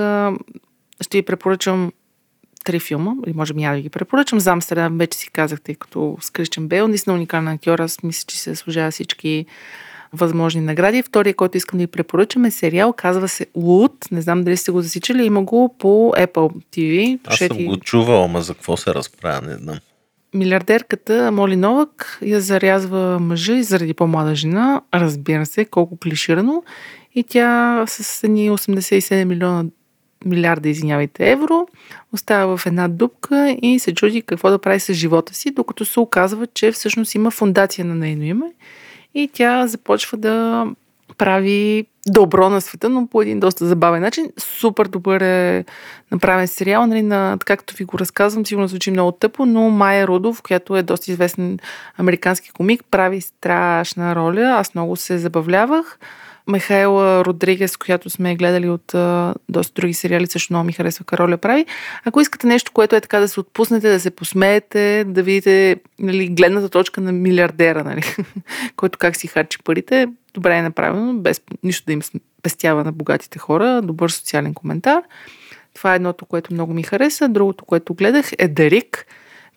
[1.01, 1.93] Ще ви препоръчам
[2.65, 4.41] три филма, или може би няма да ги препоръчам.
[4.41, 8.25] За Амстердам вече си казах, тъй като с Кристиан Бейл, наистина уникален актьор, аз мисля,
[8.27, 9.47] че се служава всички
[10.13, 11.03] възможни награди.
[11.03, 13.93] Втория, който искам да ви препоръчам е сериал, казва се Луд.
[14.11, 17.19] Не знам дали сте го засичали, има го по Apple TV.
[17.25, 19.79] Аз съм Пишете- го чувал, ама за какво се разправя, не знам.
[20.35, 26.63] Милиардерката Моли Новак я зарязва мъжа и заради по-млада жена, разбира се, колко клиширано.
[27.15, 29.65] И тя с едни 87 милиона
[30.25, 31.67] милиарда, извинявайте, евро,
[32.13, 36.01] остава в една дупка и се чуди какво да прави с живота си, докато се
[36.01, 38.47] оказва, че всъщност има фундация на нейно име
[39.15, 40.67] и тя започва да
[41.19, 44.33] прави добро на света, но по един доста забавен начин.
[44.39, 45.65] Супер добър е
[46.11, 50.43] направен сериал, нали, на, както ви го разказвам, сигурно звучи много тъпо, но Майя Рудов,
[50.43, 51.59] която е доста известен
[51.99, 54.57] американски комик, прави страшна роля.
[54.59, 55.99] Аз много се забавлявах.
[56.49, 61.37] Михаела Родригес, която сме гледали от а, доста други сериали, също много ми харесва роля
[61.37, 61.67] прави.
[62.05, 66.29] Ако искате нещо, което е така да се отпуснете, да се посмеете, да видите нали,
[66.29, 68.03] гледната точка на милиардера, нали,
[68.77, 73.39] който как си харчи парите, добре е направено, без нищо да им спестява на богатите
[73.39, 75.03] хора, добър социален коментар.
[75.75, 77.29] Това е едното, което много ми хареса.
[77.29, 79.07] Другото, което гледах е Дарик.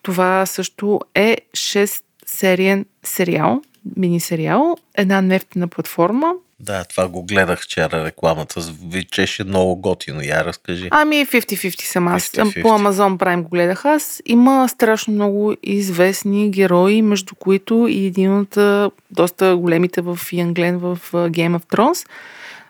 [0.02, 3.62] Това също е 6 сериен сериал,
[3.96, 6.32] мини сериал, една нефтена платформа.
[6.60, 8.60] Да, това го гледах вчера рекламата.
[8.60, 10.22] Звичеше много готино.
[10.22, 10.88] Я разкажи.
[10.90, 12.22] Ами 50-50 съм аз.
[12.28, 12.62] 50-50.
[12.62, 14.22] По Amazon Prime го гледах аз.
[14.26, 18.58] Има страшно много известни герои, между които и един от
[19.10, 22.08] доста големите в Иан Глен в Game of Thrones.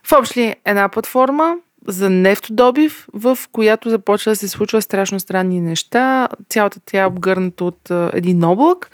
[0.02, 1.54] В общи една платформа
[1.88, 6.28] за нефтодобив, в която започва да се случва страшно странни неща.
[6.48, 8.90] Цялата тя е обгърната от един облак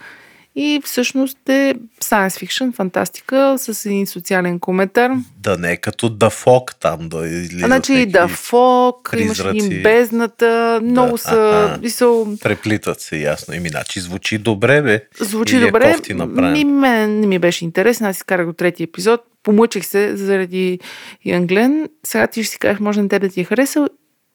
[0.55, 5.11] и всъщност е science fiction, фантастика, с един социален коментар.
[5.39, 9.83] Да не е като Да Фок там да излизат Значи и да Фок, имаш един
[9.83, 11.79] бездната, много Да, са, аха.
[11.83, 13.53] и са, Преплитат се ясно.
[13.53, 15.05] Еми, значи звучи добре, бе.
[15.19, 15.71] звучи Или е
[16.13, 16.51] добре.
[16.51, 20.79] Ми, мен не ми беше интересен, аз изкарах до трети епизод, помъчих се заради
[21.25, 21.89] Ян Глен.
[22.03, 23.87] Сега ти ще си кажеш, може на теб да ти е харесал.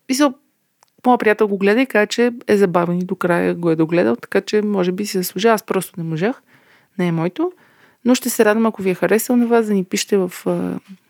[0.09, 0.33] И са,
[1.07, 4.17] моят приятел го гледа и каза, че е забавен и до края го е догледал,
[4.17, 5.55] така че може би се заслужава.
[5.55, 6.43] Аз просто не можах.
[6.99, 7.53] Не е моето.
[8.05, 10.33] Но ще се радвам, ако ви е харесал на вас, да ни пишете в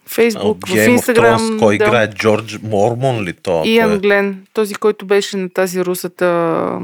[0.06, 1.58] Фейсбук, в Инстаграм.
[1.58, 1.84] Кой да.
[1.84, 2.10] играе?
[2.10, 3.62] Джордж Мормон ли то?
[3.64, 3.98] Иан е?
[3.98, 6.80] Глен, този, който беше на тази русата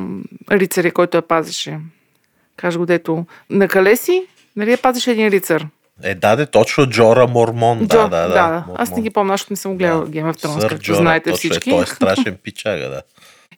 [0.50, 1.78] рицаря, който я пазеше.
[2.57, 3.26] Кажа го дето.
[3.50, 4.22] На Калеси,
[4.57, 5.66] нали я пазеше един рицар?
[6.03, 7.78] Е, даде точно Джора Мормон.
[7.78, 8.64] Джо, да, да, да.
[8.74, 11.30] Аз не ги помня, защото не съм гледала Game of Thrones, Сър както Джора, знаете
[11.30, 11.70] точно всички.
[11.70, 13.03] Е, той е страшен пичага, да.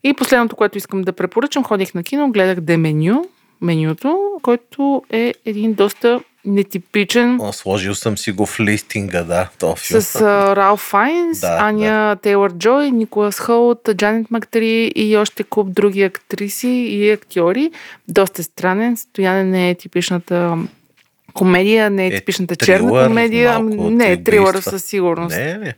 [0.04, 3.24] И последното, което искам да препоръчам, ходих на кино, гледах Де Меню,
[3.60, 9.76] менюто, който е един доста нетипичен О, сложил съм си го в листинга, да, то
[9.76, 10.00] филм.
[10.00, 15.72] с а, Ралф Файнс, Да, Аня Тейлър Джой, Николас Холт, Джанет Мактри и още куп
[15.72, 17.70] други актриси и актьори.
[18.08, 18.96] Доста странен.
[18.96, 20.58] Стояне не е типичната
[21.36, 23.52] комедия, не е, Е, типичната трилър, черна комедия.
[23.54, 25.36] ами Не е трилър със сигурност.
[25.36, 25.74] Не, не.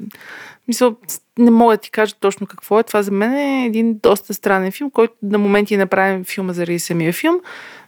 [0.69, 0.97] Мисъл,
[1.39, 2.83] не мога да ти кажа точно какво е.
[2.83, 6.79] Това за мен е един доста странен филм, който на моменти е направен филма заради
[6.79, 7.41] самия филм,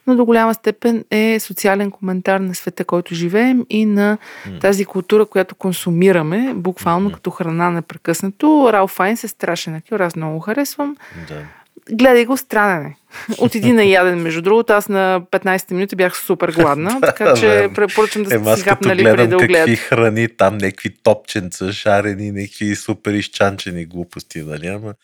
[0.07, 4.19] но до голяма степен е социален коментар на света, който живеем и на
[4.61, 8.71] тази култура, която консумираме, буквално като храна непрекъснато.
[8.73, 10.97] Рал Файнс е страшен актьор, аз много харесвам.
[11.29, 11.43] Да.
[11.91, 12.97] Гледай го, странен е.
[13.39, 14.73] Отиди на яден, между другото.
[14.73, 19.17] Аз на 15 минути бях супер гладна, така че препоръчвам да аз си хапнали преди
[19.17, 24.67] гледам да го какви храни, там някакви топченца, шарени, някакви супер изчанчени глупости, нали?
[24.67, 24.95] Ама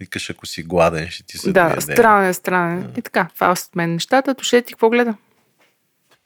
[0.00, 2.92] викаш, ако си гладен, ще ти се Да, странен е, странен.
[2.98, 4.34] И така, това са от мен нещата.
[4.34, 5.14] Тоше ти какво гледа?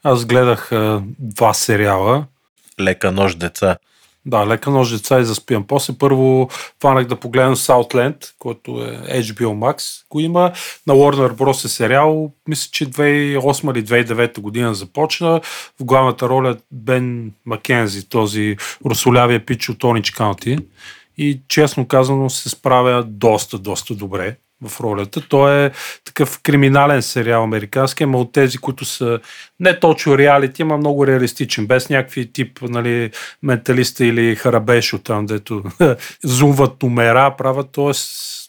[0.03, 2.27] Аз гледах а, два сериала.
[2.81, 3.77] Лека нож деца.
[4.27, 5.65] Да, лека нож деца и заспивам.
[5.67, 6.49] После първо
[6.83, 10.05] фанах да погледам Southland, който е HBO Max.
[10.11, 10.53] Го има
[10.87, 11.65] на Warner Bros.
[11.65, 12.33] е сериал.
[12.49, 15.41] Мисля, че 2008 или 2009 година започна.
[15.81, 18.57] В главната роля Бен Маккензи, този
[18.87, 20.59] русолявия пич от Онич Каунти.
[21.19, 25.29] И честно казано се справя доста, доста добре в ролята.
[25.29, 25.71] Той е
[26.05, 29.21] такъв криминален сериал американски, ама от тези, които са
[29.61, 33.11] не точно реалити, ама много реалистичен, без някакви тип нали,
[33.43, 35.63] менталиста или харабешо там, дето
[36.25, 37.93] зумват номера, правят, т.е.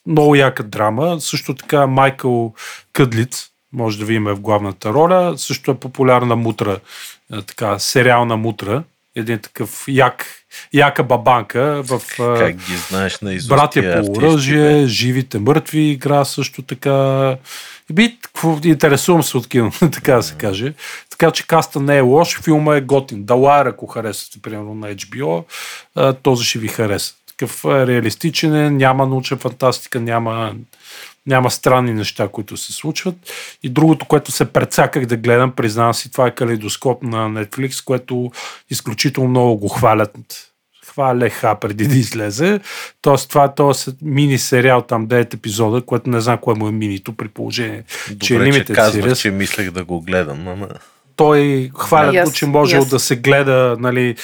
[0.10, 1.22] много яка драма.
[1.22, 2.54] Също така Майкъл
[2.94, 6.80] Къдлиц, може да ви има в главната роля, също е популярна мутра,
[7.34, 8.84] е, така, сериална мутра,
[9.18, 10.26] един такъв як,
[10.74, 16.26] яка бабанка в Как ги знаеш на изуст Братя тия по оръжие, живите мъртви игра
[16.26, 17.38] също така.
[17.94, 18.18] Би,
[18.64, 20.74] интересувам се от кино, така да се каже.
[21.10, 23.24] Така че каста не е лош, филма е готин.
[23.24, 25.44] Далайер, ако харесвате, примерно на HBO,
[26.22, 27.14] този ще ви хареса.
[27.28, 30.56] Такъв реалистичен е, няма научна фантастика, няма,
[31.28, 33.16] няма странни неща, които се случват.
[33.64, 38.32] И другото, което се прецаках да гледам, признавам си, това е калейдоскоп на Netflix, което
[38.70, 40.18] изключително много го хвалят
[40.98, 42.60] хвалеха преди да излезе.
[43.02, 46.72] Тоест, това е този мини сериал, там 9 епизода, което не знам кое му е
[46.72, 47.84] минито, при положение,
[48.20, 49.22] че е Добре, че Limited казвах, Series.
[49.22, 50.68] че мислех да го гледам, ама...
[51.18, 52.90] Той хвалят И го, че може аз.
[52.90, 54.16] да се гледа, нали, е,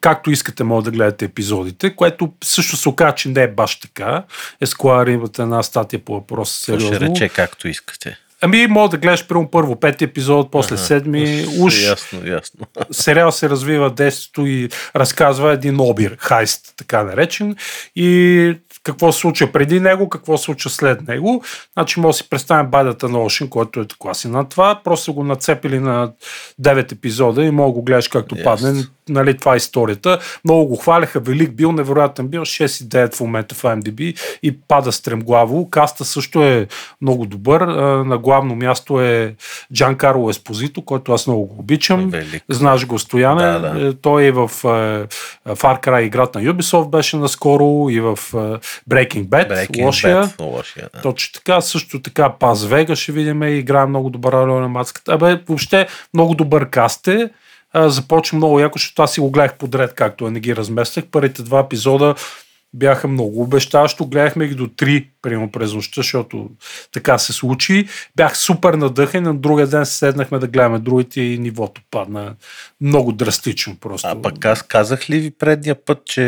[0.00, 4.22] както искате, може да гледате епизодите, което също се оказа, че не е баш така.
[4.60, 7.08] Ескуар имат една статия по въпроса То ще сериозно.
[7.08, 8.16] рече както искате.
[8.42, 10.84] Ами, може да гледаш първо първо пети епизод, после Ага.
[10.84, 11.46] седми.
[11.58, 12.66] Уж Ясно, ясно.
[12.90, 17.56] сериал се развива детството и разказва един обир, хайст, така наречен,
[17.96, 21.42] и какво се случва преди него, какво се случва след него.
[21.72, 24.80] Значи може да си представим байдата на Ocean, който е класи на това.
[24.84, 26.12] Просто го нацепили на
[26.62, 28.44] 9 епизода и мога го гледаш както Yes.
[28.44, 28.84] падне.
[29.08, 30.18] Нали, това е историята.
[30.44, 35.70] Много го хваляха, велик бил, невероятен бил, 6,9 в момента в IMDb и пада стремглаво.
[35.70, 36.66] Каста също е
[37.02, 37.60] много добър.
[38.04, 39.34] На главно място е
[39.74, 42.10] Джан Карло Еспозито, който аз много го обичам.
[42.10, 42.44] Велик.
[42.48, 43.42] Знаеш го, Стояне.
[43.42, 43.94] Да, да.
[43.94, 45.06] Той е в е,
[45.48, 48.38] Far Cry играта на Ubisoft беше наскоро и в е,
[48.90, 50.24] Breaking Bad, Breaking лошия.
[50.24, 51.00] Bad, лошия, да.
[51.00, 55.12] Точно така, също така Паз Вега ще видим играе много добра роля на мацката.
[55.12, 57.30] Абе, въобще много добър каст е.
[57.74, 61.04] Започва много яко, защото аз си го гледах подред, както не ги разместях.
[61.10, 62.14] Първите два епизода
[62.74, 64.06] бяха много обещаващо.
[64.06, 66.48] Гледахме ги до три, примерно през нощта, защото
[66.92, 67.86] така се случи.
[68.16, 72.34] Бях супер надъхен, на другия ден седнахме да гледаме другите и нивото падна
[72.80, 74.08] много драстично просто.
[74.08, 76.22] А пък аз казах ли ви предния път, че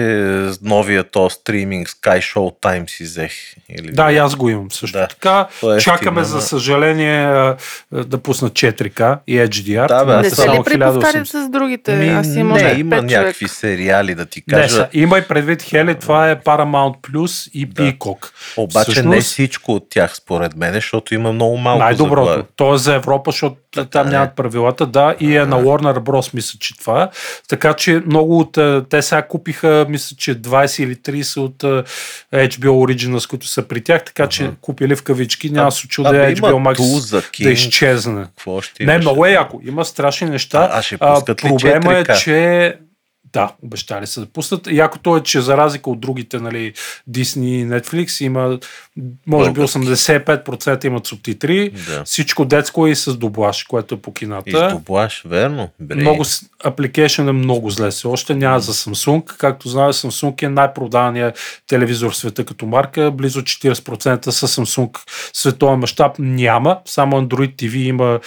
[0.63, 3.33] новия то стриминг Sky Showtime си взех?
[3.71, 5.07] Или Да, и аз го имам също Да.
[5.07, 5.49] така.
[5.77, 7.53] Е Чакаме, ефтино, за съжаление,
[7.93, 9.89] да пуснат 4K и HDR.
[9.89, 11.47] Да, бе, Не се ли преповтарят 1080.
[11.47, 11.97] с другите?
[11.97, 14.69] Ми, Аз имам не, има някакви сериали, да ти Не, кажа.
[14.69, 18.31] са, имай предвид, Хели, това е Paramount Plus и Peacock.
[18.57, 22.25] Обаче не Всъщност, всичко от тях, според мен, защото има много малко Най-доброто.
[22.25, 22.45] заглавия.
[22.57, 23.57] То е за Европа, защото
[23.91, 24.11] там е.
[24.11, 26.35] нямат правилата, да, и е на Warner Bros.
[26.35, 27.11] мисля, че това.
[27.49, 28.59] Така че много от...
[28.59, 31.85] а, Те сега купиха, мисля, че 20 или 30 от а,
[32.33, 35.51] HBO Originals, които са при тях, така че купили в кавички.
[35.51, 37.49] Няма да се чуда Абе, HBO Max Tools, да King.
[37.51, 38.23] изчезне.
[38.25, 39.61] Какво ще Не, много е яко.
[39.65, 40.69] Има страшни неща.
[40.73, 42.19] А, а ще проблема е, 4K?
[42.19, 42.75] че
[43.33, 44.67] да, обещали са да пуснат.
[44.71, 46.73] Якото е, че за разлика от другите, нали,
[47.11, 48.59] Disney и Netflix, има,
[49.27, 49.79] може би Български.
[49.79, 51.71] 85% имат субтитри.
[51.71, 52.05] Да.
[52.05, 54.67] Всичко детско е и с дублаж, което е по кината.
[54.67, 55.69] Издоблаш, верно.
[55.81, 55.95] Бре.
[55.95, 57.91] Много, с- application е много зле.
[57.91, 59.37] Все още няма за Samsung.
[59.37, 61.33] Както знаете, Samsung е най-продавания
[61.67, 63.11] телевизор в света като марка.
[63.11, 64.99] Близо 40% са Samsung
[65.33, 66.79] световен мащаб няма.
[66.85, 68.21] Само Android TV има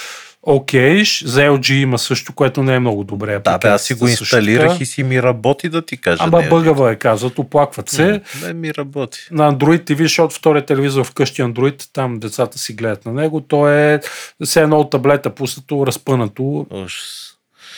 [0.46, 1.04] окей.
[1.26, 3.40] За LG има също, което не е много добре.
[3.40, 4.84] Да, бе, аз си го инсталирах така.
[4.84, 6.24] и си ми работи, да ти кажа.
[6.24, 8.22] Ама не, бъгава е, казват, оплакват се.
[8.44, 9.20] Не ми работи.
[9.32, 13.70] На Android TV, защото втория телевизор вкъщи Android, там децата си гледат на него, то
[13.70, 14.00] е
[14.46, 16.66] все едно от таблета пуснато, разпънато.
[16.70, 17.32] Ужас.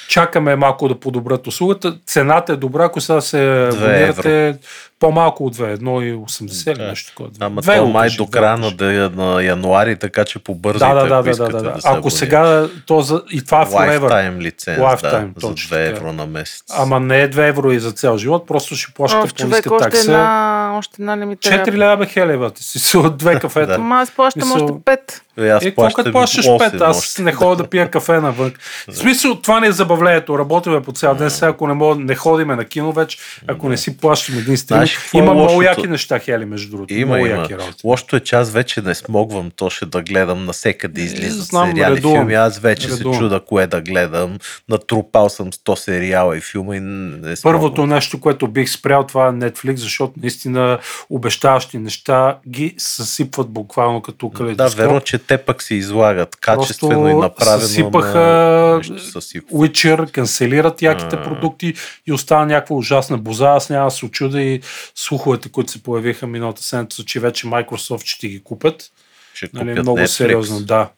[0.10, 1.98] чакаме малко да подобрят услугата.
[2.06, 4.58] Цената е добра, ако сега се абонирате
[5.00, 6.88] по-малко от 2, 1,80 или Да.
[6.88, 7.30] нещо такова.
[7.40, 8.72] Ама то май до края на,
[9.10, 12.68] на януари, така че побързайте, Да, да, да, ако да, да, да, да, Ако сега,
[12.86, 14.00] то за, и това е forever.
[14.00, 15.98] Lifetime лиценз, Lifetime, да, за точно 2 така.
[15.98, 16.64] евро на месец.
[16.72, 19.76] Ама не е 2 евро и за цял живот, просто ще плащате Оф, човек, по-ниска
[19.76, 20.12] още такса.
[20.12, 21.66] една, още една лимитария.
[21.66, 23.68] 4 лева бе хелева, ти си с две кафета.
[23.68, 23.76] Да.
[23.76, 25.22] Ама аз плащам още пет.
[25.40, 26.82] Е, аз Е, плащаш 5?
[26.82, 28.54] Аз не ходя да пия кафе навън.
[28.88, 30.40] В смисъл, това не е забавлението.
[30.40, 31.30] Работиме по цял ден.
[31.30, 33.18] Сега, ако не, мога, не ходиме на кино вече,
[33.48, 36.70] ако не си плащаме един стрим, Знаеш, какво е има много яки неща, Хели, между
[36.70, 36.94] другото.
[36.94, 37.36] Има, много има.
[37.38, 37.82] яки работи.
[37.84, 42.18] Лошото е, че аз вече не смогвам точно да гледам насекъде излизат знам, сериали, редувам.
[42.18, 42.34] филми.
[42.34, 43.14] Аз вече Редувам.
[43.14, 44.38] се чуда кое да гледам.
[44.70, 47.62] Натрупал съм 100 сериала и филма и не смогвам.
[47.62, 50.80] Първото нещо, което бих спрял, това е Netflix, защото наистина
[51.12, 52.08] обещаващи неща
[52.50, 54.78] ги съсипват буквално като Да, калейдоскоп.
[54.78, 57.60] верно, че те пък се излагат качествено и направено.
[57.60, 59.58] съсипаха съсипва.
[59.58, 61.24] Witcher, канцелират яките А.
[61.24, 61.74] продукти
[62.08, 63.48] и остава някаква ужасна боза.
[63.48, 64.62] Аз няма да се очуда и
[64.96, 68.92] слуховете, които се появиха миналата седмица, че вече Microsoft ще ги купят.
[69.34, 70.06] Ще Нали, купят много Netflix.
[70.06, 70.90] сериозно, да.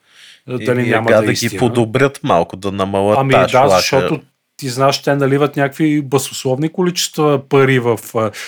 [0.60, 3.70] И Дали е няма да, да е ги подобрят малко, да намалят Ами да, шлака.
[3.70, 4.22] защото
[4.58, 8.00] ти знаеш, те наливат някакви басословни количества пари в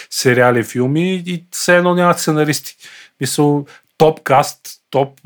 [0.09, 2.75] сериали, филми и все едно нямат сценаристи.
[3.21, 3.65] Мисъл,
[3.97, 5.19] топ каст, топ,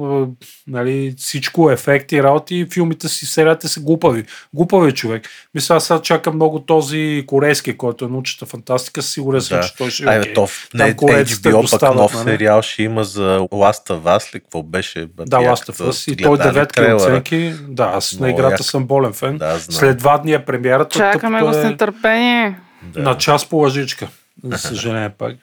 [0.68, 4.24] нали, всичко, ефекти, работи, филмите си, сериалите са глупави.
[4.53, 5.28] Глупави човек.
[5.55, 9.68] Мисля, аз сега чакам много този корейски, който е научната фантастика, сигурен съм, Да.
[9.68, 12.24] че той ще е Айде, то в не, HBO пък доставят, нов нали?
[12.24, 14.39] сериал ще има за Last of Us ли?
[14.39, 15.07] Какво беше?
[15.18, 16.11] Да, Last of Us.
[16.13, 17.53] И той деветки оценки.
[17.68, 18.63] Да, аз на Много играта як.
[18.63, 19.38] съм болен фен.
[19.38, 19.76] Да, знам.
[19.76, 20.97] След два дни е премиерата.
[20.97, 22.59] Чакаме тъпото го с е- нетърпение.
[22.84, 23.01] Да.
[23.01, 24.07] на час по лъжичка.
[24.43, 25.36] За съжаление пак.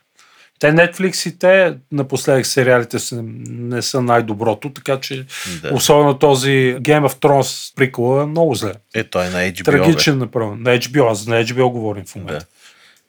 [0.62, 5.26] Те Netflix и те напоследък сериалите са, не са най-доброто, така че
[5.62, 5.74] Да.
[5.74, 6.48] особено този
[6.80, 8.72] Game of Thrones прикола е много зле.
[8.94, 9.64] Е, той на HBO.
[9.64, 10.56] Трагичен направо.
[10.56, 12.46] На HBO, аз на HBO говорим в момента.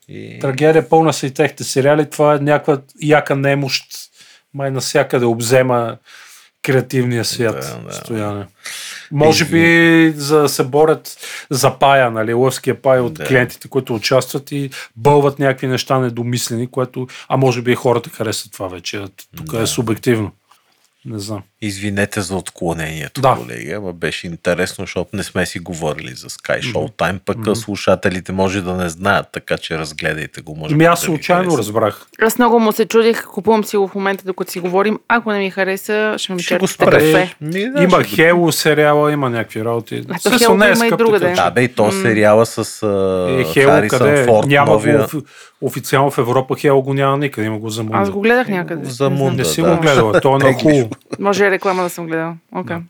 [0.09, 0.13] Да.
[0.13, 0.39] И...
[0.39, 2.09] Трагедия пълна са и техните сериали.
[2.09, 3.85] Това е някаква яка немощ,
[4.53, 5.97] май насякъде обзема
[6.63, 7.55] креативния свят.
[7.83, 7.93] Да, да.
[7.93, 8.45] Стояне.
[9.11, 11.17] Може би за да се борят
[11.49, 13.23] за пая, нали, лъвския пай от Да.
[13.25, 18.53] клиентите, които участват и бълват някакви неща недомислени, което, а може би и хората харесват
[18.53, 19.05] това вече.
[19.37, 19.61] Тук Да.
[19.61, 20.31] е субективно.
[21.05, 21.43] Не знам.
[21.63, 23.35] Извинете за отклонението, Да.
[23.35, 28.61] колеги, ама беше интересно, защото не сме си говорили за Sky Showtime, пък слушателите може
[28.61, 30.55] да не знаят, така че разгледайте го.
[30.55, 32.05] Може Ами би аз да случайно разбрах.
[32.21, 34.99] Аз много му се чудих, купувам си го в момента, докато си говорим.
[35.07, 36.89] Ако не ми хареса, ще ме Ще го спреш.
[36.89, 37.35] кафе.
[37.41, 39.95] Ми, да, има ще Хело сериала, има някакви работи.
[39.95, 40.95] Ето, Смисъл, Хело е има и че-
[41.35, 42.83] Да, бе, и то сериала с
[43.29, 44.23] Е, е, Хело Харисън къде?
[44.23, 44.97] Форд, няма новия...
[44.97, 45.23] го офи-
[45.61, 47.97] официално в Европа Хело го няма никъде, има го за Мунда.
[47.97, 48.85] Аз го гледах някъде.
[48.85, 49.09] За.
[49.09, 49.75] Мунда, Не си да.
[49.75, 50.87] го гледала, то е на.
[51.19, 52.35] Може реклама да съм гледала.
[52.55, 52.81] Okay.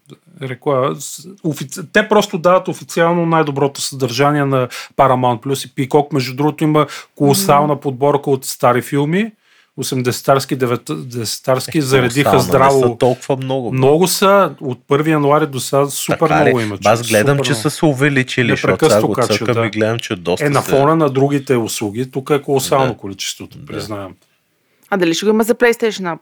[0.42, 0.96] реклама.
[0.96, 1.80] С- Офици...
[1.94, 6.14] Те просто дават официално най-доброто съдържание на Paramount Plus и Peacock.
[6.14, 9.32] Между другото има колосална подборка от стари филми.
[9.80, 12.80] 80-тарски, 90-тарски, заредиха Колосално, здраво.
[12.80, 13.72] Не са толкова много.
[13.72, 13.78] бе.
[13.78, 16.78] Много са, от 1 януари до сега супер Така много има.
[16.86, 19.66] Аз гледам, супер че са се увеличили, защото сега го цъкам да.
[19.66, 22.98] и гледам, че доста Е, на се- фона на другите услуги, тук е колосално Да.
[22.98, 24.14] количеството, признавам.
[24.90, 26.20] А дали ще го има за PlayStation App?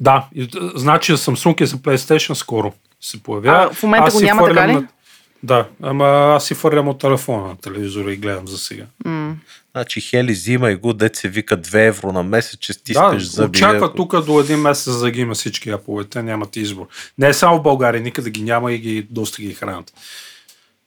[0.00, 3.64] Да, и, е, значи Samsung е за PlayStation скоро се появява.
[3.64, 4.86] А, в момента Аз го няма, така ли?
[5.42, 6.04] Да, ама
[6.36, 8.84] аз си фърлям от телефона на телевизора и гледам за сега.
[9.72, 13.30] Значи Хели взима и го, дет се вика 2 евро на месец, че Да, стискаш
[13.30, 13.48] зъби.
[13.48, 16.04] очаква ако- тук до един месец за да ги има всички апове.
[16.04, 16.86] Те нямат избор.
[17.18, 19.92] Не е само в България, никъде ги няма и ги, доста ги хранят.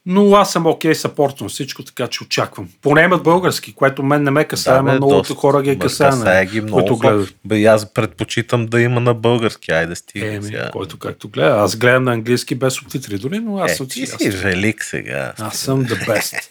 [0.06, 2.68] Но аз съм окей, съпортвам всичко, така че очаквам.
[2.82, 5.34] Поне имат български, което мен не ме касае, Да, бе, много доста.
[5.34, 7.34] хора ги Ма, касае, касае ги много които гледат.
[7.44, 9.72] Бе, аз предпочитам да има на български.
[9.72, 10.70] Айде стига Еми, сега.
[10.70, 11.50] който както гледа.
[11.50, 15.32] Аз гледам на английски без субтитри дори, но аз Е, съм ти си велик сега.
[15.38, 16.48] Аз съм the best.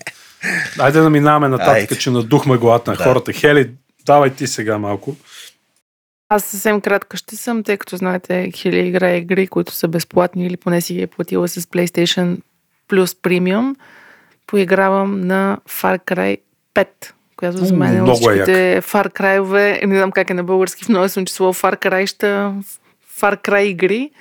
[0.79, 1.95] Айде да минаваме нататък, Айде.
[1.95, 3.03] че надухме главата на Да.
[3.03, 3.33] хората.
[3.33, 3.71] Хели,
[4.05, 5.15] давай ти сега малко.
[6.29, 10.57] Аз съвсем кратка ще съм, тъй като знаете, Хили играе игри, които са безплатни или
[10.57, 12.37] поне си ги е платила с PlayStation
[12.89, 13.75] Plus Premium.
[14.47, 16.37] Поигравам на Far Cry
[16.75, 16.87] 5,
[17.37, 20.89] която за мен е е всичките Far Cry-ове, не знам как е на български, в
[20.89, 22.53] множествено число Far Cry-ща,
[23.19, 24.11] Far Cry игри.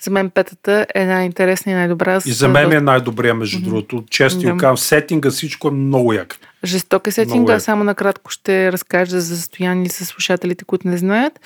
[0.00, 2.20] За мен петата е най-интересна и най-добра.
[2.26, 4.04] И за мен е най-добрия, между другото.
[4.10, 4.56] Често Да.
[4.56, 6.36] казвам, сетинга, всичко е много як.
[6.64, 7.60] Жесток е сетинга.
[7.60, 11.40] Само накратко ще разкажа за състояние с слушателите, които не знаят.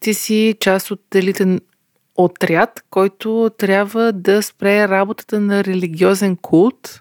[0.00, 1.60] Ти си част от елитен
[2.16, 7.00] отряд, който трябва да спре работата на религиозен култ.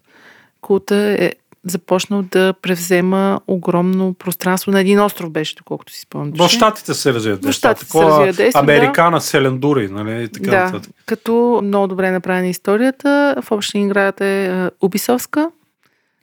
[0.61, 1.31] Култа е
[1.65, 6.47] започнал да превзема огромно пространство на един остров беше, доколкото си спомням.
[6.47, 7.75] В Щатите се развият нещата.
[7.75, 8.71] Щатите се Такова развият действия, да.
[8.73, 10.91] Американа, Селендури, нали, така да, нататък.
[11.05, 13.35] като много добре е направена историята.
[13.41, 15.49] В общи играта е Убисовска.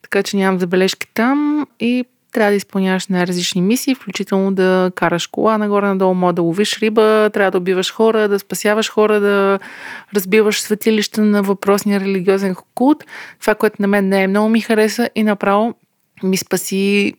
[0.03, 5.59] така че нямам забележки там и трябва да изпълняваш най-различни мисии, включително да караш кола
[5.59, 9.59] нагоре-надолу, може да ловиш риба, трябва да убиваш хора, да спасяваш хора, да
[10.15, 13.05] разбиваш светилища на въпросния религиозен култ.
[13.41, 15.75] Това, което на мен не е много ми хареса и направо
[16.23, 17.15] ми спаси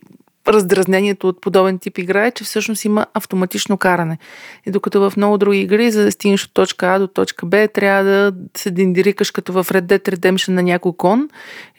[0.47, 4.17] раздразнението от подобен тип игра е, че всъщност има автоматично каране.
[4.65, 7.67] И докато в много други игри, за да стигнеш от точка А до точка Б,
[7.67, 11.29] трябва да се диндирикаш като в Red Dead Redemption на някой кон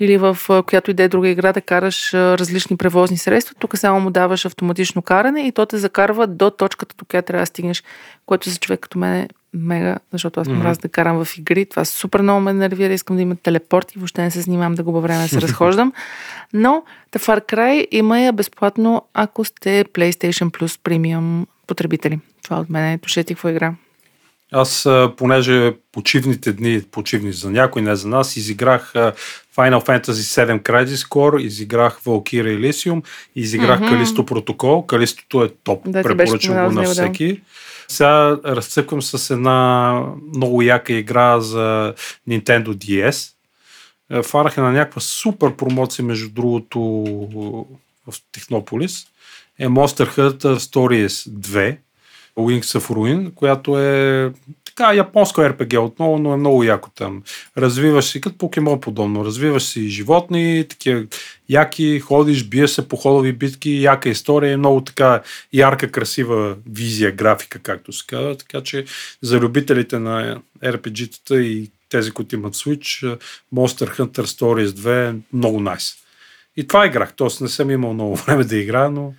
[0.00, 3.54] или в която и да е друга игра да караш различни превозни средства.
[3.58, 7.42] Тук само му даваш автоматично каране и то те закарва до точката, до която трябва
[7.42, 7.84] да стигнеш,
[8.26, 10.82] което за човек като мен е мега, защото аз mm-hmm.
[10.82, 11.66] да карам в игри.
[11.66, 12.92] Това супер много ме нервира.
[12.92, 15.92] Искам да има телепорт и въобще не се занимавам да губа време да се разхождам.
[16.52, 22.20] Но The Far Cry има я безплатно, ако сте PlayStation Plus Premium потребители.
[22.42, 22.98] Това от мен е.
[22.98, 23.74] Пишете какво игра.
[24.52, 28.92] Аз, понеже почивните дни, почивни за някой, не за нас, изиграх
[29.56, 33.04] Final Fantasy VII Crisis Core, изиграх Valkyrie Elysium,
[33.36, 33.88] изиграх mm-hmm.
[33.88, 34.86] Калисто Протокол.
[34.86, 37.32] Калистото е топ, да, препоръчвам го на всеки.
[37.32, 37.40] Да.
[37.88, 40.00] Сега разцъквам с една
[40.34, 41.94] много яка игра за
[42.28, 43.32] Nintendo DS.
[44.10, 46.80] Е, фарах е на някаква супер промоция, между другото,
[48.06, 49.06] в Технополис.
[49.58, 51.76] Е Monster Hunter Stories 2,
[52.36, 54.32] Wings of Ruin, която е
[54.64, 57.22] така японско RPG отново, но е много яко там.
[57.58, 61.04] Развиваш си, като покемон подобно, развиваш си животни, такива
[61.48, 65.22] яки, ходиш, биеш се по ходови битки, яка история, много така
[65.52, 68.36] ярка, красива визия, графика, както се казва.
[68.36, 68.84] Така че
[69.22, 73.18] за любителите на RPG-тата и тези, които имат Switch,
[73.54, 75.60] Monster Hunter Stories 2 е много.
[75.60, 75.94] Nice.
[76.56, 77.28] И това играх, т.е.
[77.40, 79.14] не съм имал много време да играя, но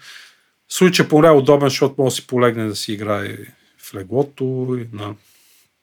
[0.73, 3.37] Switch е поне удобен, защото може да си полегне да си играе
[3.77, 5.15] в леглото и на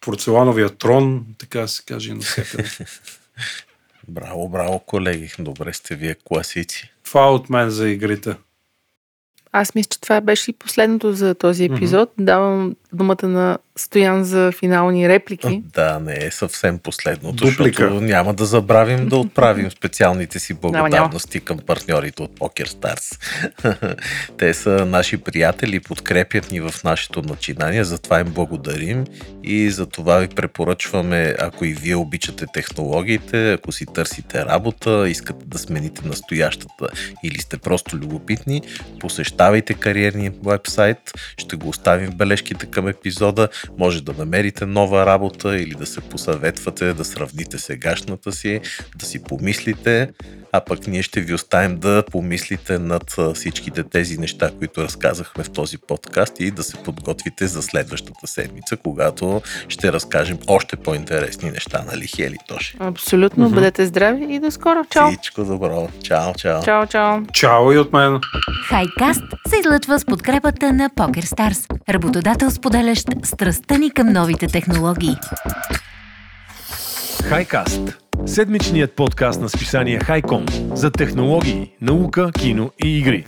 [0.00, 2.64] порцелановия трон, така се каже на всяка.
[4.08, 5.32] браво, браво, колеги.
[5.38, 6.92] Добре сте вие класици.
[7.04, 8.34] Това е от мен за игрите.
[9.52, 12.08] Аз мисля, че това беше и последното за този епизод.
[12.10, 12.24] Mm-hmm.
[12.24, 15.62] Давам думата на Стоян за финални реплики.
[15.74, 17.84] Да, не е съвсем последното, Дуплика.
[17.84, 23.18] защото няма да забравим да отправим специалните си благодарности към партньорите от Poker Stars.
[24.38, 29.04] Те са наши приятели, подкрепят ни в нашето начинание, затова им благодарим
[29.44, 35.44] и за това ви препоръчваме, ако и вие обичате технологиите, ако си търсите работа, искате
[35.46, 36.88] да смените настоящата
[37.24, 38.62] или сте просто любопитни,
[39.00, 40.98] посещавайте кариерния вебсайт,
[41.36, 43.48] ще го оставим в бележките към епизода,
[43.78, 48.60] може да намерите нова работа или да се посъветвате, да сравните сегашната си,
[48.96, 50.08] да си помислите,
[50.52, 55.50] а пък ние ще ви оставим да помислите над всичките тези неща, които разказахме в
[55.50, 61.84] този подкаст и да се подготвите за следващата седмица, когато ще разкажем още по-интересни неща,
[61.92, 62.76] нали, Хели Тоши?
[62.80, 63.50] Абсолютно.
[63.50, 63.54] Mm-hmm.
[63.54, 64.78] Бъдете здрави и до скоро.
[64.90, 65.08] Чао!
[65.08, 65.88] Всичко добро.
[66.02, 66.62] Чао, чао.
[66.62, 67.26] Чао, чао.
[67.32, 68.20] Чао и от мен.
[68.68, 73.08] Хайкаст се излъчва с подкрепата на PokerStars, работодател споделящ
[73.64, 75.16] страстта към новите технологии.
[77.24, 83.24] Хайкаст седмичният подкаст на списание Хайком за технологии, наука, кино и игри.